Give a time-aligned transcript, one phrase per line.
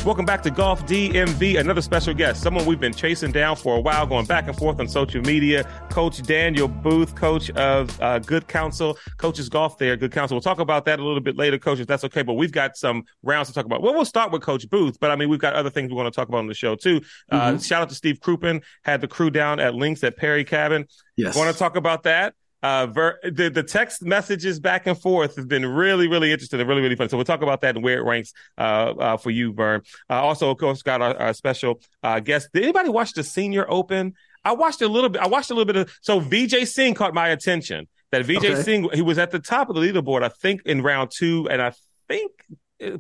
[0.10, 1.60] Welcome back to Golf DMV.
[1.60, 4.80] Another special guest, someone we've been chasing down for a while, going back and forth
[4.80, 5.66] on social media.
[5.92, 10.34] Coach Daniel Booth, coach of uh, Good Counsel, coaches golf there, Good Counsel.
[10.34, 12.24] We'll talk about that a little bit later, coach, if that's okay.
[12.24, 13.84] But we've got some rounds to talk about.
[13.84, 16.12] Well, we'll start with Coach Booth, but I mean, we've got other things we want
[16.12, 17.02] to talk about on the show too.
[17.32, 20.88] Uh, shout out to Steve Crouppen, had the crew down at Links at Perry Cabin.
[21.18, 21.36] Yes.
[21.36, 22.34] Want to talk about that?
[22.62, 26.68] Uh, ver- the, the text messages back and forth have been really, really interesting and
[26.68, 27.08] really, really fun.
[27.08, 29.82] So we'll talk about that and where it ranks uh, uh, for you, Vern.
[30.10, 32.50] Uh, also, of course, got our, our special uh, guest.
[32.54, 34.14] Did anybody watch the Senior Open?
[34.44, 35.22] I watched a little bit.
[35.22, 35.98] I watched a little bit of.
[36.02, 37.88] So Vijay Singh caught my attention.
[38.12, 38.62] That Vijay Okay.
[38.64, 41.62] Singh, he was at the top of the leaderboard, I think, in round two, and
[41.62, 41.74] I
[42.08, 42.32] think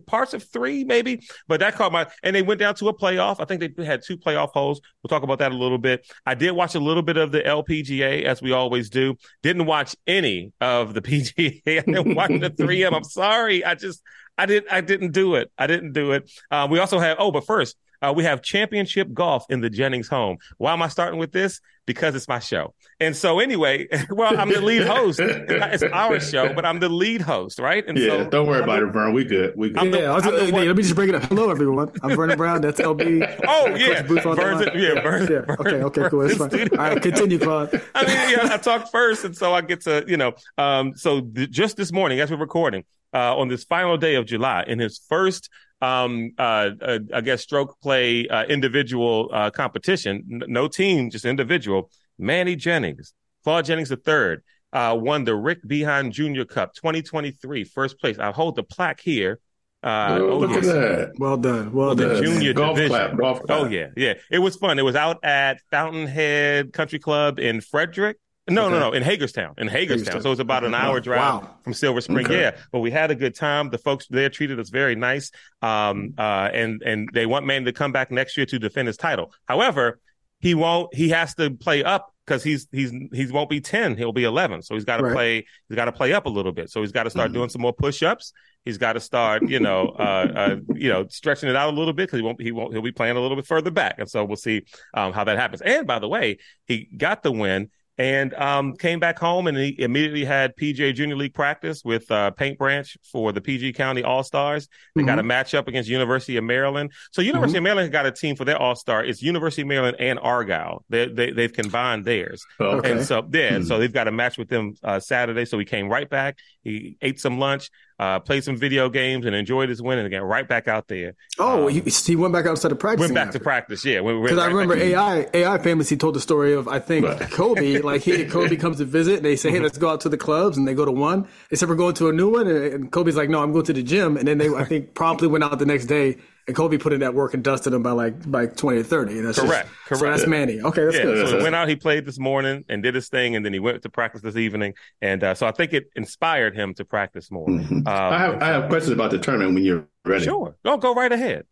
[0.05, 1.21] parts of three, maybe.
[1.47, 2.07] But that caught my.
[2.23, 3.37] And they went down to a playoff.
[3.39, 4.81] I think they had two playoff holes.
[5.01, 6.05] We'll talk about that a little bit.
[6.25, 9.15] I did watch a little bit of the LPGA, as we always do.
[9.43, 11.61] Didn't watch any of the PGA.
[11.65, 12.93] I didn't watch the 3M.
[12.93, 13.63] I'm sorry.
[13.63, 14.01] I just,
[14.37, 15.51] I didn't, I didn't do it.
[15.57, 16.31] I didn't do it.
[16.51, 17.17] Uh, we also have.
[17.19, 17.75] Oh, but first.
[18.01, 20.37] Uh, we have championship golf in the Jennings home.
[20.57, 21.59] Why am I starting with this?
[21.85, 22.73] Because it's my show.
[22.99, 25.19] And so anyway, well, I'm the lead host.
[25.21, 27.83] It's our show, but I'm the lead host, right?
[27.87, 29.13] And Yeah, so don't worry I'm about the- it, Vern.
[29.13, 29.53] We good.
[29.57, 29.79] We good.
[29.79, 31.23] I'm the- yeah, I was, the hey, let me just bring it up.
[31.23, 31.91] Hello, everyone.
[32.03, 32.61] I'm Vernon Brown.
[32.61, 33.37] That's LB.
[33.47, 34.67] Oh yeah, Booth on the Burns.
[34.75, 35.29] Yeah, Burns.
[35.29, 35.39] Yeah.
[35.41, 35.83] Burns- Okay.
[35.83, 36.09] Okay.
[36.09, 36.19] Cool.
[36.21, 36.49] That's fine.
[36.51, 36.79] studio.
[36.79, 37.01] All right.
[37.01, 37.81] Continue, Claude.
[37.95, 41.21] I mean, yeah, I talked first, and so I get to, you know, um, so
[41.21, 42.83] th- just this morning, as we're recording,
[43.13, 45.49] uh, on this final day of July, in his first,
[45.81, 51.25] um, uh, uh I guess, stroke play uh, individual uh, competition, n- no team, just
[51.25, 51.89] individual.
[52.17, 53.13] Manny Jennings,
[53.43, 54.37] Claude Jennings III,
[54.73, 58.19] uh, won the Rick Behan Junior Cup 2023, first place.
[58.19, 59.39] I hold the plaque here.
[59.81, 60.67] Uh, oh, look yes.
[60.67, 61.11] at that.
[61.17, 61.71] Well done.
[61.71, 62.23] Well The done.
[62.23, 62.89] junior golf division.
[62.89, 63.17] clap.
[63.17, 63.59] Golf clap.
[63.61, 64.15] Oh yeah, yeah.
[64.29, 64.77] It was fun.
[64.77, 68.17] It was out at Fountainhead Country Club in Frederick.
[68.49, 68.79] No, no, Okay.
[68.79, 69.53] no, in Hagerstown.
[69.57, 69.97] In Hagerstown.
[69.99, 70.21] Hagerstown.
[70.23, 71.55] So it's about an hour drive Wow.
[71.63, 72.25] from Silver Spring.
[72.25, 72.39] Okay.
[72.41, 73.69] Yeah, but we had a good time.
[73.69, 75.31] The folks there treated us very nice.
[75.61, 78.97] Um, uh, and and they want Manny to come back next year to defend his
[78.97, 79.33] title.
[79.47, 79.99] However,
[80.39, 80.93] he won't.
[80.93, 83.97] He has to play up because he's he's he won't be ten.
[83.97, 84.61] He'll be eleven.
[84.61, 85.13] So he's got to Right.
[85.13, 85.45] play.
[85.67, 86.69] He's got to play up a little bit.
[86.69, 87.33] So he's got to start Mhm.
[87.35, 88.31] doing some more push ups.
[88.65, 91.93] He's got to start, you know, uh, uh, you know, stretching it out a little
[91.93, 94.09] bit because he won't, he won't, he'll be playing a little bit further back, and
[94.09, 95.61] so we'll see um, how that happens.
[95.61, 99.75] And by the way, he got the win and um, came back home, and he
[99.77, 104.23] immediately had PGA Junior League practice with uh, Paint Branch for the PG County All
[104.23, 104.69] Stars.
[104.95, 106.91] They got a matchup against University of Maryland.
[107.11, 109.03] So University of Maryland got a team for their All Star.
[109.03, 110.85] It's University of Maryland and Argyle.
[110.89, 112.43] They, they they've combined theirs.
[112.59, 112.89] Okay.
[112.91, 113.67] And so, yeah, Mhm.
[113.67, 115.43] so they've got a match with them uh, Saturday.
[115.43, 116.37] So he came right back.
[116.63, 120.19] He ate some lunch, uh, played some video games, and enjoyed his win, and got
[120.19, 121.15] right back out there.
[121.39, 123.01] Oh, Um, he, he went back outside of practice.
[123.01, 123.85] Went back to practice.
[123.85, 127.19] Yeah, Because I remember AI AI famously told the story of I think Right.
[127.31, 130.09] Kobe like he Kobe comes to visit and they say hey let's go out to
[130.09, 132.47] the clubs and they go to one they said we're going to a new one
[132.47, 134.93] and, and Kobe's like no I'm going to the gym and then they I think
[134.93, 136.17] promptly went out the next day
[136.49, 139.17] and Kobe put in that work and dusted him by like by twenty or thirty
[139.17, 140.17] and that's Correct, just, so correct.
[140.17, 142.83] that's Manny okay that's Yeah, good so he went out, he played this morning and
[142.83, 144.73] did his thing, and then he went to practice this evening.
[145.01, 147.47] And uh, so I think it inspired him to practice more.
[147.47, 147.71] Mhm.
[147.71, 150.25] Um, I have I have questions about the tournament when you're ready.
[150.25, 150.55] Sure.
[150.65, 151.45] Oh, go right ahead.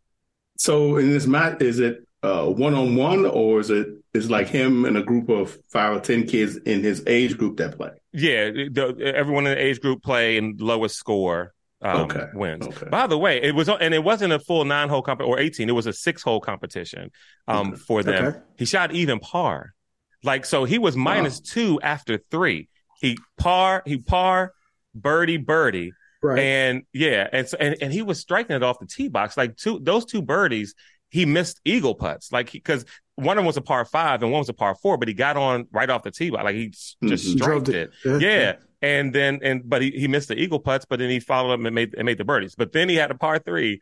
[0.57, 4.86] So in this match, is it one on one or is it is like him
[4.86, 7.91] and a group of five or ten kids in his age group that play?
[8.13, 12.66] Yeah, the, everyone in the age group play and lowest score um, Okay, wins.
[12.68, 12.90] okay.
[12.90, 15.70] By the way, it was and it wasn't a full nine hole comp or eighteen.
[15.70, 17.12] It was a six hole competition
[17.48, 17.78] um, Okay.
[17.78, 18.26] for them.
[18.28, 18.40] Okay.
[18.58, 19.74] He shot even par,
[20.24, 22.70] like so he was minus two after three.
[23.00, 24.54] He par, he par,
[24.96, 25.92] birdie, birdie.
[26.24, 29.38] right And yeah, and, so, and and he was striking it off the tee box.
[29.38, 30.74] Like two those two birdies,
[31.10, 32.32] he missed eagle putts.
[32.32, 34.98] Like because one of them was a par five and one was a par four,
[34.98, 36.44] but he got on right off the tee box.
[36.44, 37.18] Like he just Mhm.
[37.38, 37.92] striked Drove it.
[38.04, 38.22] it.
[38.22, 38.56] Yeah.
[38.82, 41.66] And then and but he, he missed the eagle putts, but then he followed up
[41.66, 42.56] and made and made the birdies.
[42.56, 43.80] But then he had a par three,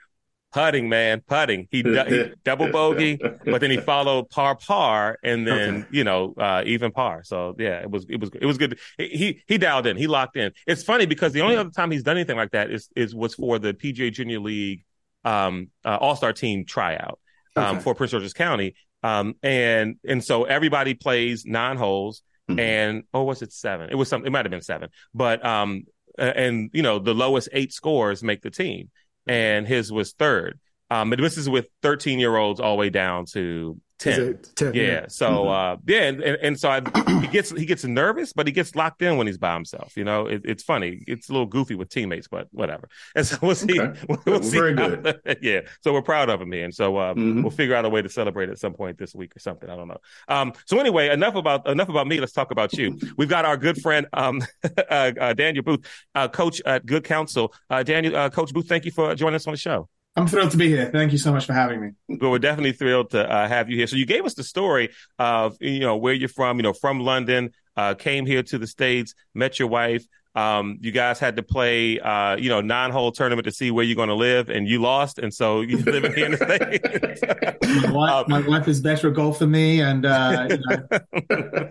[0.53, 1.67] putting man, putting.
[1.69, 5.87] He, he double bogey, but then he followed par par and then Okay.
[5.91, 7.23] you know uh, even par.
[7.25, 8.79] So yeah, it was it was it was good.
[8.97, 9.97] He he dialed in.
[9.97, 10.51] He locked in.
[10.65, 13.35] It's funny because the only other time he's done anything like that is is was
[13.35, 14.85] for the PGA Junior League
[15.25, 17.19] um, uh, All Star Team tryout
[17.57, 17.83] um, Okay.
[17.83, 18.75] for Prince George's County.
[19.03, 22.59] Um, and and so everybody plays nine holes Mhm.
[22.59, 23.89] and or was it seven?
[23.89, 24.25] It was some.
[24.25, 25.85] It might have been seven, but um,
[26.19, 28.91] uh, and you know the lowest eight scores make the team,
[29.27, 30.59] and his was third.
[30.91, 34.21] Um, but this is with 13 year olds all the way down to 10.
[34.21, 34.73] it 10?
[34.73, 35.05] Yeah.
[35.07, 36.81] So uh yeah, and, and, and so I,
[37.21, 39.95] he gets he gets nervous, but he gets locked in when he's by himself.
[39.95, 41.01] You know, it, it's funny.
[41.07, 42.89] It's a little goofy with teammates, but whatever.
[43.15, 43.79] And so we'll see.
[43.79, 43.99] Okay.
[44.09, 45.37] We'll, we'll see Very how- good.
[45.41, 45.61] yeah.
[45.81, 46.73] So we're proud of him, man.
[46.73, 47.41] So uh, Mhm.
[47.41, 49.69] we'll figure out a way to celebrate at some point this week or something.
[49.69, 49.99] I don't know.
[50.27, 50.51] Um.
[50.65, 52.19] So anyway, enough about enough about me.
[52.19, 52.99] Let's talk about you.
[53.17, 57.53] We've got our good friend um uh, uh, Daniel Booth, uh, coach at Good Counsel.
[57.69, 59.87] Uh, Daniel, uh, Coach Booth, thank you for joining us on the show.
[60.15, 60.89] I'm thrilled to be here.
[60.91, 62.17] Thank you so much for having me.
[62.17, 63.87] But we're definitely thrilled to uh, have you here.
[63.87, 66.57] So you gave us the story of you know where you're from.
[66.57, 70.05] You know, from London, uh, came here to the states, met your wife.
[70.35, 73.95] Um, you guys had to play, uh, you know, nine-hole tournament to see where you're
[73.95, 76.37] going to live, and you lost, and so you live here in the
[77.61, 77.85] states.
[77.85, 80.87] My wife, Um, my wife is better at golf than me, and uh, you know,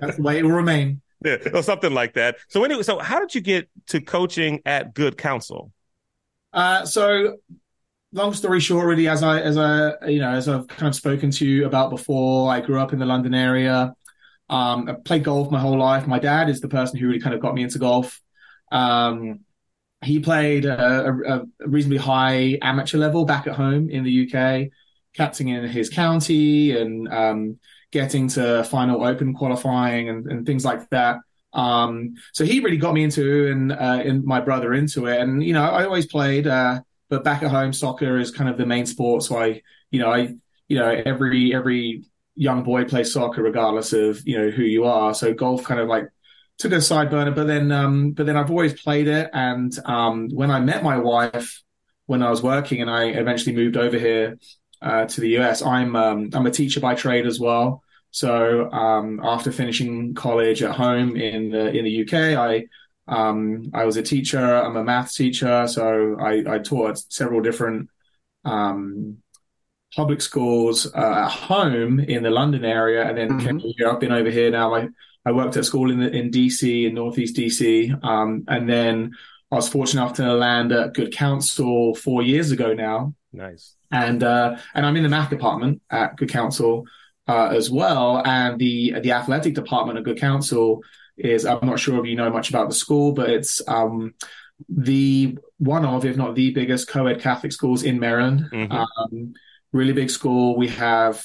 [0.01, 1.03] that's the way it will remain.
[1.25, 2.37] yeah, or something like that.
[2.49, 5.71] So anyway, so how did you get to coaching at Good Counsel?
[6.55, 7.37] Uh, so,
[8.15, 11.31] long story short, really, as I as I you know as I've kind of spoken
[11.33, 13.95] to you about before, I grew up in the London area.
[14.49, 16.07] Um, I played golf my whole life.
[16.07, 18.21] My dad is the person who really kind of got me into golf.
[18.71, 19.41] Um,
[20.03, 24.71] he played a, a, a reasonably high amateur level back at home in the UK,
[25.15, 27.59] captaining in his county and um,
[27.91, 31.19] getting to final open qualifying and, and things like that.
[31.55, 35.21] Um, so he really got me into and, uh, and my brother into it.
[35.21, 38.59] And, you know, I always played, uh, but back at home, soccer is kind of
[38.59, 39.23] the main sport.
[39.23, 40.35] So I, you know, I,
[40.69, 42.05] you know, every, every
[42.35, 45.15] young boy plays soccer regardless of, you know, who you are.
[45.15, 46.09] So golf kind of like
[46.59, 49.31] took a side burner, but then, um, but then I've always played it.
[49.33, 51.63] And, um, when I met my wife,
[52.07, 54.39] when I was working and I eventually moved over here,
[54.83, 57.83] uh, to the US, I'm, um, I'm a teacher by trade as well.
[58.15, 62.67] So um, after finishing college at home in the in the UK, I
[63.07, 64.39] um, I was a teacher.
[64.43, 67.89] I'm a math teacher, so I, I taught several different
[68.45, 69.19] um,
[69.95, 73.89] public schools uh, at home in the London area, and then came here.
[73.89, 74.75] I've been over here now.
[74.75, 74.89] I
[75.27, 79.13] I worked at school in the, in DC in Northeast DC, um, and then
[79.51, 83.75] I was fortunate enough to land at Good Counsel four years ago now Nice.
[83.91, 86.87] and uh, and I'm in the math department at Good Counsel
[87.29, 90.83] uh, as well, and the the athletic department at Good Counsel
[91.17, 94.15] is I'm not sure if you know much about the school, but it's um,
[94.69, 98.49] the one of, if not the biggest co-ed Catholic schools in Maryland.
[98.53, 98.71] Mhm.
[98.73, 99.35] Um,
[99.73, 100.57] really big school.
[100.57, 101.25] We have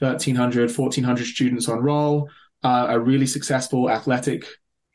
[0.00, 2.28] 1,300, 1,400 students on roll.
[2.62, 4.46] Uh, a really successful athletic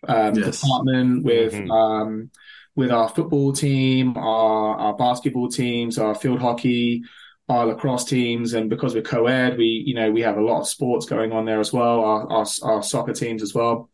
[0.08, 0.62] um, Yes.
[0.62, 1.70] department with Mhm.
[1.72, 2.32] um,
[2.76, 7.04] with our football team, our, our basketball teams, our field hockey,
[7.50, 10.68] our lacrosse teams, and because we're co-ed, we you know we have a lot of
[10.68, 12.04] sports going on there as well.
[12.04, 13.90] Our our, our soccer teams as well.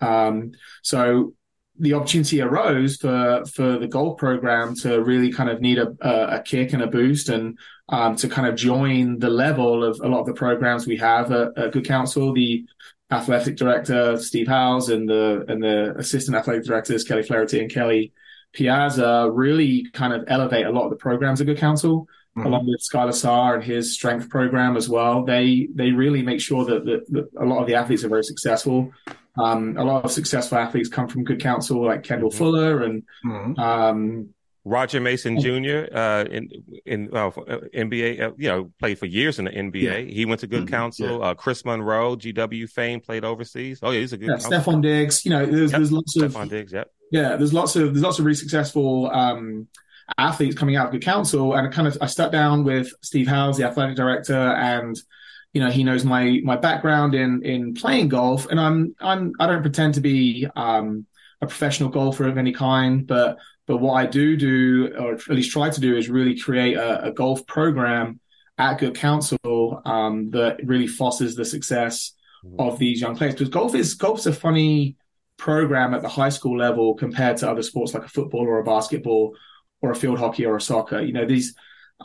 [0.00, 0.52] Um,
[0.82, 1.34] so
[1.80, 6.42] the opportunity arose for for the golf program to really kind of need a a,
[6.42, 7.58] kick and a boost, and
[7.88, 11.30] um, to kind of join the level of a lot of the programs we have
[11.30, 12.32] at, at Good Counsel.
[12.32, 12.64] The
[13.10, 18.12] athletic director Steve Howes and the and the assistant athletic directors Kelly Flaherty and Kelly
[18.52, 22.46] Piazza really kind of elevate a lot of the programs at Good Counsel, Mhm.
[22.46, 25.24] along with Skylar Saar and his strength program as well.
[25.24, 28.24] They they really make sure that, that, that a lot of the athletes are very
[28.24, 28.92] successful.
[29.38, 32.34] Um, a lot of successful athletes come from Good Counsel, like Kendall Mhm.
[32.34, 33.58] Fuller and Mhm.
[33.58, 34.28] um,
[34.64, 35.40] Roger Mason.
[35.40, 35.86] Jr.
[35.94, 36.48] Uh, in
[36.84, 37.30] in uh,
[37.72, 40.12] NBA, uh, you know, played for years in the NBA.
[40.12, 40.68] He went to Good Mhm.
[40.68, 41.22] Counsel.
[41.22, 43.78] Uh, Chris Monroe, GW fame, played overseas.
[43.82, 44.28] Oh yeah, he's a good.
[44.28, 44.52] yeah, counsel.
[44.52, 45.24] Stefon Diggs.
[45.24, 46.72] You know, there's Yep, there's lots of Stefon Diggs.
[46.72, 46.90] Yep.
[47.12, 49.68] yeah, there's lots of there's lots of really successful um,
[50.18, 53.28] athletes coming out of Good Counsel, and I kind of I sat down with Steve
[53.28, 54.96] Howes, the athletic director, and
[55.52, 59.46] you know he knows my my background in in playing golf, and I'm I'm I
[59.46, 61.06] don't pretend to be um,
[61.40, 65.52] a professional golfer of any kind, but but what I do do, or at least
[65.52, 68.20] try to do, is really create a, a golf program
[68.56, 72.14] at Good Counsel um, that really fosters the success
[72.58, 73.34] of these young players.
[73.34, 74.96] Because golf is golf's a funny
[75.36, 78.64] program at the high school level compared to other sports like a football or a
[78.64, 79.36] basketball
[79.80, 81.00] or a field hockey or a soccer.
[81.00, 81.54] You know, these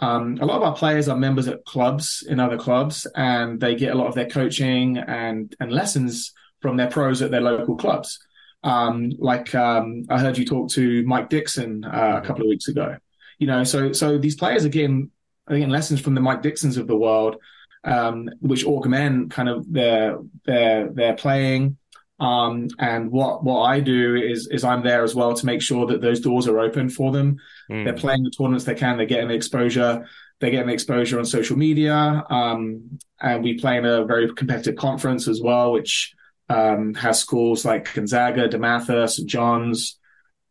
[0.01, 3.75] um, a lot of our players are members at clubs in other clubs, and they
[3.75, 7.75] get a lot of their coaching and and lessons from their pros at their local
[7.75, 8.19] clubs.
[8.63, 12.67] Um, like um, I heard you talk to Mike Dixon uh, a couple of weeks
[12.67, 12.97] ago.
[13.37, 15.11] You know, so so these players are getting
[15.47, 17.35] are getting lessons from the Mike Dixons of the world,
[17.83, 21.77] um, which augment kind of their their their playing.
[22.23, 25.85] Um, and what what I do is is I'm there as well to make sure
[25.87, 27.37] that those doors are open for them.
[27.69, 27.83] Mm.
[27.83, 28.95] They're playing the tournaments they can.
[28.95, 30.07] They're getting the exposure.
[30.39, 32.23] They're getting the exposure on social media.
[32.29, 36.13] Um, and we play in a very competitive conference as well, which
[36.49, 39.27] um, has schools like Gonzaga, DeMatha, St.
[39.27, 39.99] John's.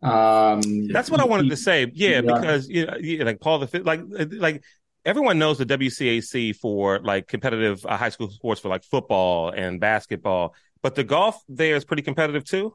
[0.03, 1.91] Um, That's what I wanted to say.
[1.95, 2.21] Yeah, Yeah.
[2.21, 4.63] because you know, like Paul the Fifth, like like
[5.05, 9.81] everyone knows the WCAC for like competitive uh, high school sports for like football and
[9.81, 12.75] basketball, but the golf there is pretty competitive too.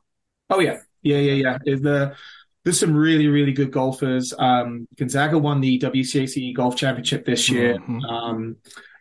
[0.49, 1.33] Oh yeah, yeah, yeah,
[1.65, 1.75] yeah.
[1.75, 2.15] The
[2.63, 4.33] there's some really, really good golfers.
[4.37, 8.03] Um, Gonzaga won the WCAC golf championship this year, Mhm.
[8.11, 8.55] um,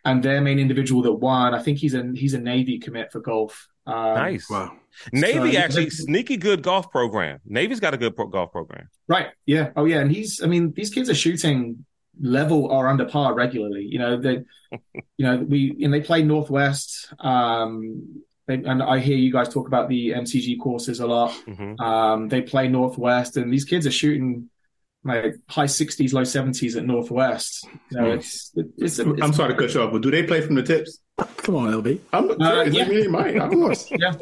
[0.05, 3.19] and their main individual that won, I think he's a he's a Navy commit for
[3.19, 3.67] golf.
[3.85, 4.49] Um, nice.
[4.49, 4.73] Wow.
[5.13, 7.39] Navy So- actually sneaky good golf program.
[7.45, 8.89] Navy's got a good pro- golf program.
[9.07, 9.27] Right.
[9.45, 9.69] Yeah.
[9.77, 9.99] Oh, yeah.
[9.99, 11.85] And he's, I mean, these kids are shooting
[12.19, 13.85] level or under par regularly.
[13.89, 14.39] You know, they,
[15.17, 17.13] you know, we, and they play Northwest.
[17.19, 21.31] Um, they, and I hear you guys talk about the MCG courses a lot.
[21.45, 24.49] hmm Um, they play Northwest, and these kids are shooting
[25.03, 27.67] like high 60s, low 70s at Northwest.
[27.91, 30.41] You know, it's, it's, it's, I'm sorry to cut you off, but do they play
[30.41, 30.99] from the tips?
[31.37, 31.99] Come on, LB.
[32.13, 32.75] I'm Uh, serious.
[32.75, 32.83] yeah.
[32.83, 33.35] I mean, they might.
[33.37, 33.89] Of course.
[33.91, 34.13] Yeah.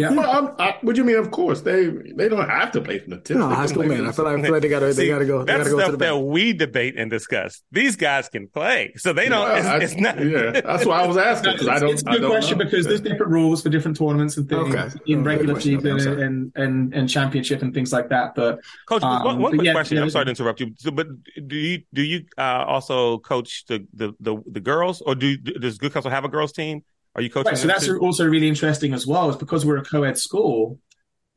[0.00, 0.10] Yeah.
[0.12, 1.16] Well, I'm, I, what do you mean?
[1.16, 1.86] Of course, they
[2.18, 3.38] they don't have to play from the tips.
[3.38, 4.06] No, high school man.
[4.06, 5.38] I feel like I feel like they gotta they gotta go.
[5.44, 6.22] They That's gotta go to stuff the that back.
[6.24, 7.62] we debate and discuss.
[7.70, 9.46] These guys can play, so they don't.
[9.48, 10.24] Yeah, it's, I- it's not.
[10.24, 11.90] yeah, that's why I was asking because I it's, don't.
[11.92, 12.64] it's a good don't question know.
[12.64, 14.88] because there's different rules for different tournaments and things Okay.
[15.06, 15.76] in Oh, regular question.
[15.76, 18.34] Okay, season and, and and championship and things like that.
[18.34, 19.96] But Coach, one, Um, one but quick yeah, question.
[19.98, 21.08] yeah, I'm sorry to interrupt you, so, but
[21.46, 25.78] do you do you uh, also coach the, the the the girls, or do does
[25.78, 26.82] Good Counsel have a girls team?
[27.14, 27.50] Are you coaching?
[27.50, 27.98] right, so that's too?
[27.98, 29.30] also really interesting as well.
[29.30, 30.78] Is because we're a co-ed school,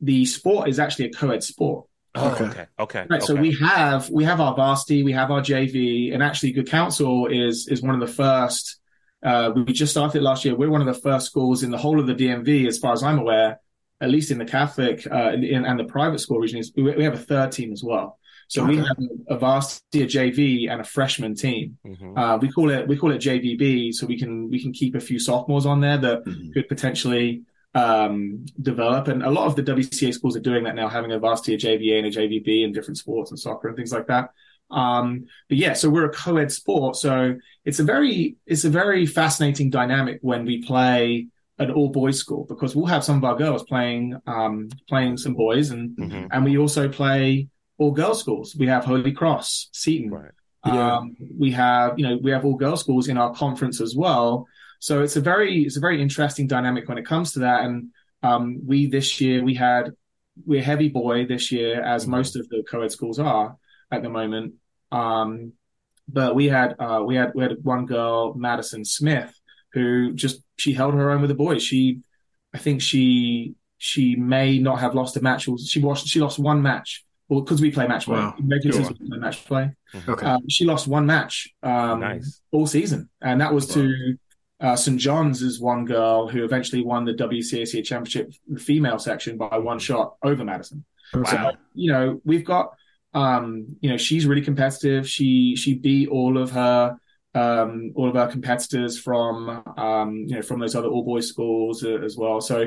[0.00, 1.86] the sport is actually a co-ed sport.
[2.16, 2.44] Oh, Okay.
[2.44, 3.22] okay, okay, Right.
[3.22, 7.26] So we have we have our varsity, we have our JV, and actually, Good Counsel
[7.26, 8.78] is is one of the first.
[9.24, 10.54] Uh, we just started last year.
[10.54, 13.02] We're one of the first schools in the whole of the DMV, as far as
[13.02, 13.58] I'm aware,
[14.00, 16.58] at least in the Catholic uh, in, and the private school region.
[16.60, 18.18] Is we, we have a third team as well.
[18.48, 18.96] So we have
[19.28, 21.76] a, varsity, a JV, and a freshman team.
[21.86, 22.16] Mhm.
[22.18, 25.00] Uh, we call it we call it JVB, so we can we can keep a
[25.00, 26.52] few sophomores on there that Mhm.
[26.52, 27.42] could potentially
[27.76, 29.08] um, develop.
[29.08, 31.58] And a lot of the WCA schools are doing that now, having a varsity, a
[31.58, 34.30] JVA, and a JVB in different sports and soccer and things like that.
[34.70, 39.06] Um, but yeah, so we're a co-ed sport, so it's a very it's a very
[39.06, 41.26] fascinating dynamic when we play
[41.58, 45.34] an all boys school because we'll have some of our girls playing um, playing some
[45.34, 46.28] boys and Mhm.
[46.30, 47.48] and we also play
[47.78, 48.54] all girls schools.
[48.58, 50.30] We have Holy Cross, Seton, Right.
[50.66, 50.96] Yeah.
[50.96, 54.46] um, we have, you know, we have all girls schools in our conference as well.
[54.80, 57.64] So it's a very, it's a very interesting dynamic when it comes to that.
[57.64, 57.90] And
[58.22, 59.92] um, we this year we had
[60.46, 62.08] we're heavy boy this year, as Mhm.
[62.08, 63.56] most of the co-ed schools are
[63.90, 64.54] at the moment.
[64.90, 65.52] Um,
[66.08, 69.32] but we had uh, we had we had one girl, Madison Smith,
[69.72, 71.62] who just she held her own with the boys.
[71.62, 72.00] She,
[72.54, 75.46] I think she she may not have lost a match.
[75.48, 77.04] or She lost she lost one match.
[77.34, 78.16] Well, because we play match play.
[78.16, 78.34] Wow.
[78.38, 78.82] In regular Sure.
[78.84, 79.70] season, we play match play.
[80.08, 80.24] Okay.
[80.24, 82.40] Um, she lost one match um, Nice.
[82.52, 84.16] all season, and that was to
[84.60, 85.42] uh, St John's.
[85.42, 90.14] Is one girl who eventually won the WCAC championship, the female section, by one shot
[90.22, 90.84] over Madison.
[91.12, 91.36] Okay.
[91.36, 91.52] Wow.
[91.74, 92.74] You know, we've got,
[93.14, 95.08] um, you know, she's really competitive.
[95.08, 96.96] She she beat all of her
[97.34, 101.82] um, all of our competitors from um, you know from those other all boys schools
[101.82, 102.40] uh, as well.
[102.40, 102.66] So.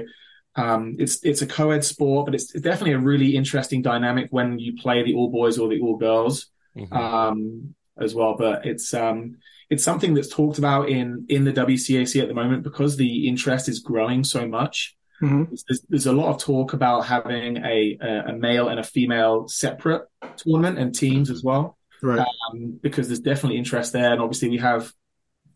[0.57, 4.59] Um, it's it's a co-ed sport, but it's, it's definitely a really interesting dynamic when
[4.59, 6.91] you play the all boys or the all girls Mhm.
[6.93, 8.35] um, as well.
[8.37, 9.37] But it's um,
[9.69, 13.69] it's something that's talked about in in the WCAC at the moment because the interest
[13.69, 14.95] is growing so much.
[15.21, 15.47] Mhm.
[15.67, 19.47] There's, there's a lot of talk about having a, a a male and a female
[19.47, 20.03] separate
[20.37, 22.19] tournament and teams as well, Right.
[22.51, 24.11] um, because there's definitely interest there.
[24.11, 24.91] And obviously, we have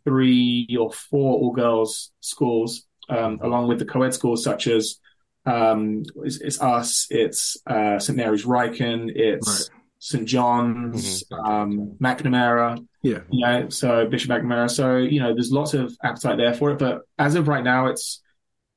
[0.04, 4.98] three or four all girls schools um, along with the co-ed schools such as
[5.46, 11.48] um, it's, it's us, it's uh, St Mary's Ryken, it's St John's, Mhm.
[11.50, 13.20] um, McNamara, Yeah.
[13.30, 14.70] you know, so Bishop McNamara.
[14.70, 16.80] So, you know, there's lots of appetite there for it.
[16.80, 18.22] But as of right now, it's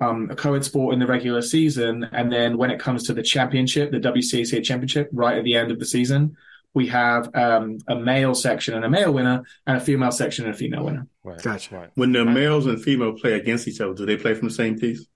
[0.00, 2.06] um, a co ed sport in the regular season.
[2.12, 5.70] And then when it comes to the championship, the WCAC championship, right at the end
[5.70, 6.36] of the season,
[6.74, 10.54] we have um, a male section and a male winner, and a female section and
[10.54, 11.06] a female winner.
[11.22, 11.40] Right.
[11.40, 11.74] Gotcha.
[11.74, 11.90] Right.
[11.94, 14.78] When the males and female play against each other, do they play from the same
[14.78, 15.06] piece?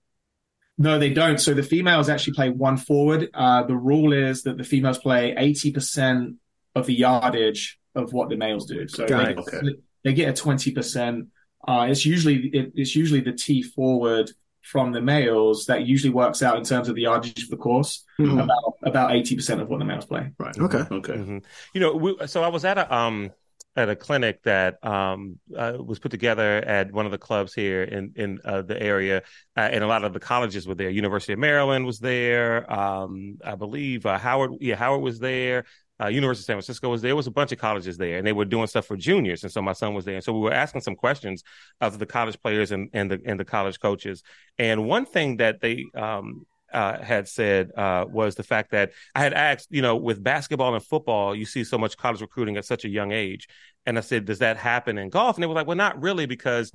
[0.78, 1.38] No, they don't.
[1.38, 3.28] So the females actually play one forward.
[3.34, 6.36] Uh, the rule is that the females play 80%
[6.76, 8.86] of the yardage of what the males do.
[8.86, 9.14] So they.
[9.14, 9.60] Okay.
[10.04, 11.26] they get a 20%.
[11.66, 14.30] Uh, it's usually it, it's usually the tee forward
[14.62, 18.04] from the males that usually works out in terms of the yardage of the course
[18.20, 18.42] Mhm.
[18.42, 20.30] about about 80% of what the males play.
[20.38, 20.58] Right.
[20.58, 20.84] Okay.
[20.90, 21.16] Okay.
[21.16, 21.38] hmm
[21.74, 23.30] You know, we, so I was at a um
[23.76, 27.82] at a clinic that um uh, was put together at one of the clubs here
[27.84, 29.22] in in uh, the area,
[29.56, 30.90] uh, and a lot of the colleges were there.
[30.90, 32.70] University of Maryland was there.
[32.72, 35.64] Um, I believe uh, Howard, yeah, Howard was there.
[36.00, 37.16] Uh, University of San Francisco was there.
[37.16, 39.42] Was a bunch of colleges there, and they were doing stuff for juniors.
[39.42, 41.42] And so my son was there, and so we were asking some questions
[41.80, 44.22] of the college players and and the and the college coaches.
[44.58, 49.20] And one thing that they um uh, had said uh, was the fact that I
[49.20, 52.64] had asked, you know, with basketball and football, you see so much college recruiting at
[52.64, 53.48] such a young age.
[53.86, 55.36] And I said, does that happen in golf?
[55.36, 56.70] And they were like, well, not really, because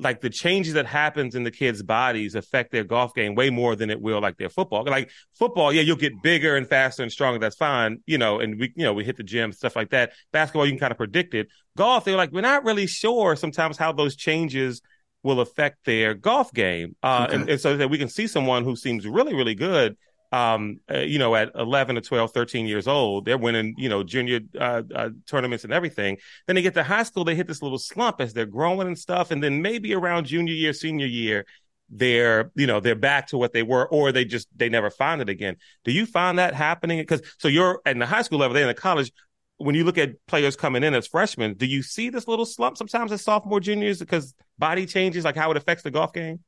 [0.00, 3.76] like the changes that happens in the kids' bodies affect their golf game way more
[3.76, 4.84] than it will like their football.
[4.84, 7.38] Like football, yeah, you'll get bigger and faster and stronger.
[7.38, 8.40] That's fine, you know.
[8.40, 10.12] And we, you know, we hit the gym, stuff like that.
[10.32, 11.48] Basketball, you can kind of predict it.
[11.76, 14.80] Golf, they're like, we're not really sure sometimes how those changes
[15.22, 16.96] will affect their golf game.
[17.02, 17.36] Uh, Okay.
[17.36, 19.96] and, and so that we can see someone who seems really, really good.
[20.32, 24.04] Um, uh, you know, at 11 or 12, 13 years old, they're winning, you know,
[24.04, 26.18] junior uh, uh, tournaments and everything.
[26.46, 28.96] Then they get to high school, they hit this little slump as they're growing and
[28.96, 29.32] stuff.
[29.32, 31.46] And then maybe around junior year, senior year,
[31.90, 35.20] they're, you know, they're back to what they were, or they just, they never find
[35.20, 35.56] it again.
[35.84, 37.00] Do you find that happening?
[37.00, 39.10] Because so you're at the high school level, they're in the college.
[39.56, 42.78] When you look at players coming in as freshmen, do you see this little slump
[42.78, 46.40] sometimes as sophomore, juniors because body changes, like how it affects the golf game?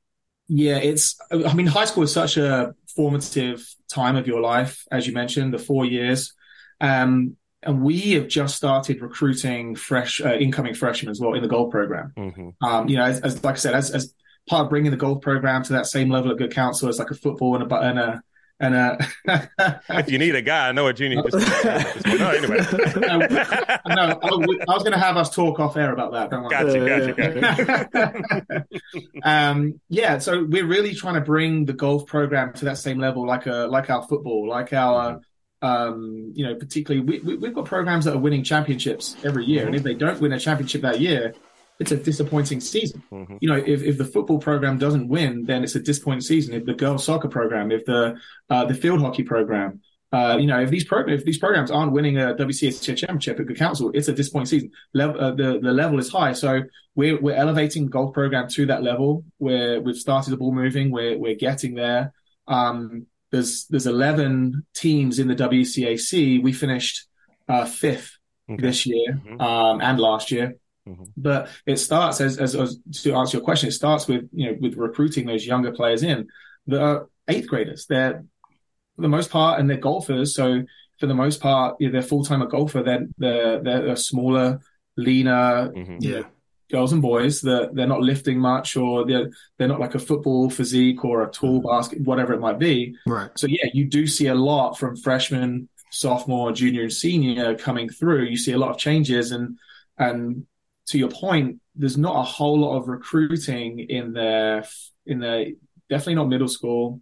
[0.54, 1.18] Yeah, it's.
[1.30, 5.54] I mean, high school is such a formative time of your life, as you mentioned,
[5.54, 6.35] the four years.
[6.78, 11.49] Um, and we have just started recruiting fresh uh, incoming freshmen as well in the
[11.49, 12.12] golf program.
[12.18, 12.49] Mm-hmm.
[12.62, 14.12] Um, you know, as, as like I said, as, as
[14.47, 17.11] part of bringing the golf program to that same level of good counsel as like
[17.11, 18.23] a football and a and a
[18.62, 18.99] and a.
[19.90, 21.23] If you need a guy, I know a junior.
[21.23, 22.59] Just, just, no, anyway.
[22.97, 26.31] no, I, I was going to have us talk off air about that.
[26.31, 27.14] Don't worry.
[27.14, 28.66] Gotcha, gotcha, gotcha.
[29.23, 33.26] um, yeah, so we're really trying to bring the golf program to that same level,
[33.26, 35.21] like a like our football, like our,
[35.61, 39.66] um, you know, particularly we, we, we've got programs that are winning championships every year,
[39.66, 41.35] and if they don't win a championship that year,
[41.80, 43.02] it's a disappointing season.
[43.10, 43.38] Mhm.
[43.40, 46.54] You know, if, if the football program doesn't win, then it's a disappointing season.
[46.54, 48.16] If the girls soccer program, if the
[48.50, 49.80] uh, the field hockey program,
[50.12, 53.46] uh, you know, if these program if these programs aren't winning a WCAC championship at
[53.46, 54.70] Good Counsel, it's a disappointing season.
[54.94, 56.62] Level uh, the the level is high, so
[56.94, 59.24] we're we're elevating the golf program to that level.
[59.38, 60.90] Where we've started the ball moving.
[60.90, 62.12] We're we're getting there.
[62.46, 66.42] Um, there's there's 11 teams in the WCAC.
[66.42, 67.06] We finished
[67.48, 68.18] uh, fifth
[68.50, 68.60] Okay.
[68.60, 69.40] this year Mhm.
[69.40, 70.56] um, and last year.
[70.88, 71.08] Mhm.
[71.16, 73.68] But it starts as, as as to answer your question.
[73.68, 76.28] It starts with you know with recruiting those younger players in.
[76.66, 78.24] The eighth graders, they're
[78.96, 80.34] for the most part, and they're golfers.
[80.34, 80.62] So
[80.98, 82.82] for the most part, you know, they're full time a golfer.
[82.82, 84.60] They're, they're they're a smaller,
[84.96, 85.96] leaner Mhm.
[86.00, 86.22] Yeah.
[86.70, 87.40] girls and boys.
[87.42, 91.30] That they're not lifting much, or they're they're not like a football physique or a
[91.30, 92.96] tall basket, whatever it might be.
[93.06, 93.30] Right.
[93.36, 98.24] So yeah, you do see a lot from freshman, sophomore, junior, and senior coming through.
[98.24, 99.59] You see a lot of changes, and
[99.98, 100.46] and
[100.88, 104.64] to your point, there's not a whole lot of recruiting in their
[105.07, 105.57] in the
[105.88, 107.01] definitely not middle school.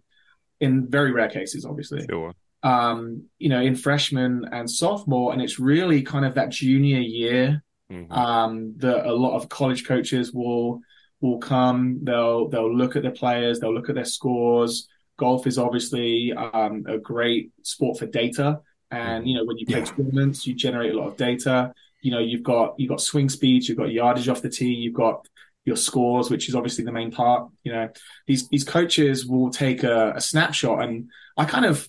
[0.59, 2.33] In very rare cases, obviously, Sure.
[2.61, 7.63] um, you know, in freshman and sophomore, and it's really kind of that junior year
[7.91, 8.11] Mhm.
[8.11, 10.81] um, that a lot of college coaches will
[11.19, 11.99] will come.
[12.03, 13.59] They'll they'll look at the players.
[13.59, 14.87] They'll look at their scores.
[15.17, 18.59] Golf is obviously um, a great sport for data,
[18.91, 19.85] and you know when you play Yeah.
[19.85, 21.73] tournaments, you generate a lot of data.
[22.01, 24.93] You know you've got you've got swing speeds, you've got yardage off the tee, you've
[24.93, 25.27] got
[25.65, 27.49] your scores, which is obviously the main part.
[27.63, 27.89] You know
[28.27, 31.87] these these coaches will take a, a snapshot, and I kind of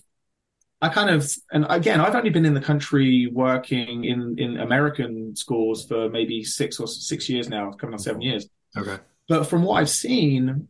[0.83, 5.33] I kind of, and again, I've only been in the country working in in American
[5.33, 8.31] schools for maybe six or six years now, coming on seven mm-hmm.
[8.31, 8.49] years.
[8.77, 8.97] Okay.
[9.29, 10.67] But from what I've seen,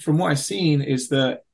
[0.00, 1.44] from what I've seen, is that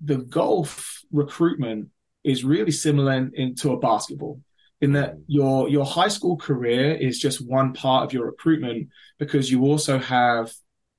[0.00, 1.88] the golf recruitment
[2.22, 4.40] is really similar in, in to a basketball.
[4.80, 8.88] In that your your high school career is just one part of your recruitment
[9.18, 10.52] because you also have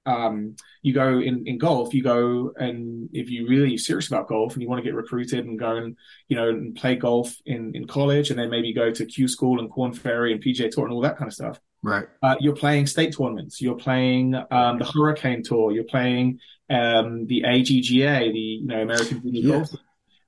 [0.05, 4.53] um, you go in, in golf, you go and if you really serious about golf
[4.53, 5.95] and you want to get recruited and go and
[6.27, 9.59] you know and play golf in, in college and then maybe go to Q school
[9.59, 11.59] and Korn Ferry and PGA Tour and all that kind of stuff.
[11.81, 12.07] Right.
[12.21, 13.61] Uh, you're playing state tournaments.
[13.61, 15.71] You're playing um, the Hurricane Tour.
[15.71, 16.39] You're playing
[16.69, 19.57] um, the AJGA, the you know American Junior Yeah.
[19.59, 19.69] Golf.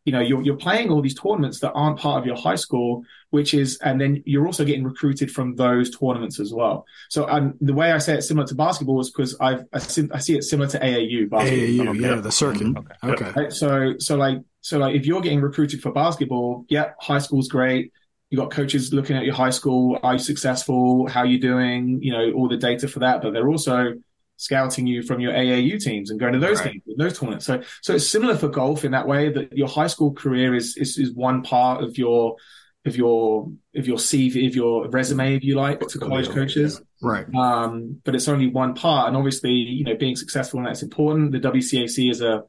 [0.06, 3.04] You know, you're you're playing all these tournaments that aren't part of your high school,
[3.32, 6.86] which is, and then you're also getting recruited from those tournaments as well.
[7.10, 10.08] So, um, the way I say it's similar to basketball is because I've I see,
[10.14, 11.96] I see it similar to AAU basketball.
[11.96, 12.68] AAU, yeah, the circuit.
[12.78, 12.96] Okay.
[13.04, 13.32] Okay.
[13.36, 13.52] Right?
[13.54, 17.92] So, so like, so like, if you're getting recruited for basketball, yeah, high school's great.
[18.30, 19.98] You got coaches looking at your high school.
[20.04, 21.08] Are you successful?
[21.08, 22.02] How are you doing?
[22.02, 23.22] You know, all the data for that.
[23.22, 23.96] But they're also
[24.38, 26.74] scouting you from your AAU teams and going to those Right.
[26.86, 27.46] games, those tournaments.
[27.46, 30.76] So, so it's similar for golf in that way that your high school career is
[30.78, 32.38] is, is one part of your
[32.86, 37.26] of your of your CV, of your resume, if you like, to college coaches Right.
[37.36, 39.08] um, but it's only one part.
[39.08, 41.32] And obviously, you know, being successful in that's important.
[41.32, 42.44] The WCAC is a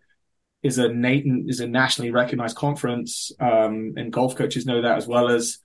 [0.63, 5.07] is a nat- is a nationally recognized conference, um, and golf coaches know that as
[5.07, 5.59] well as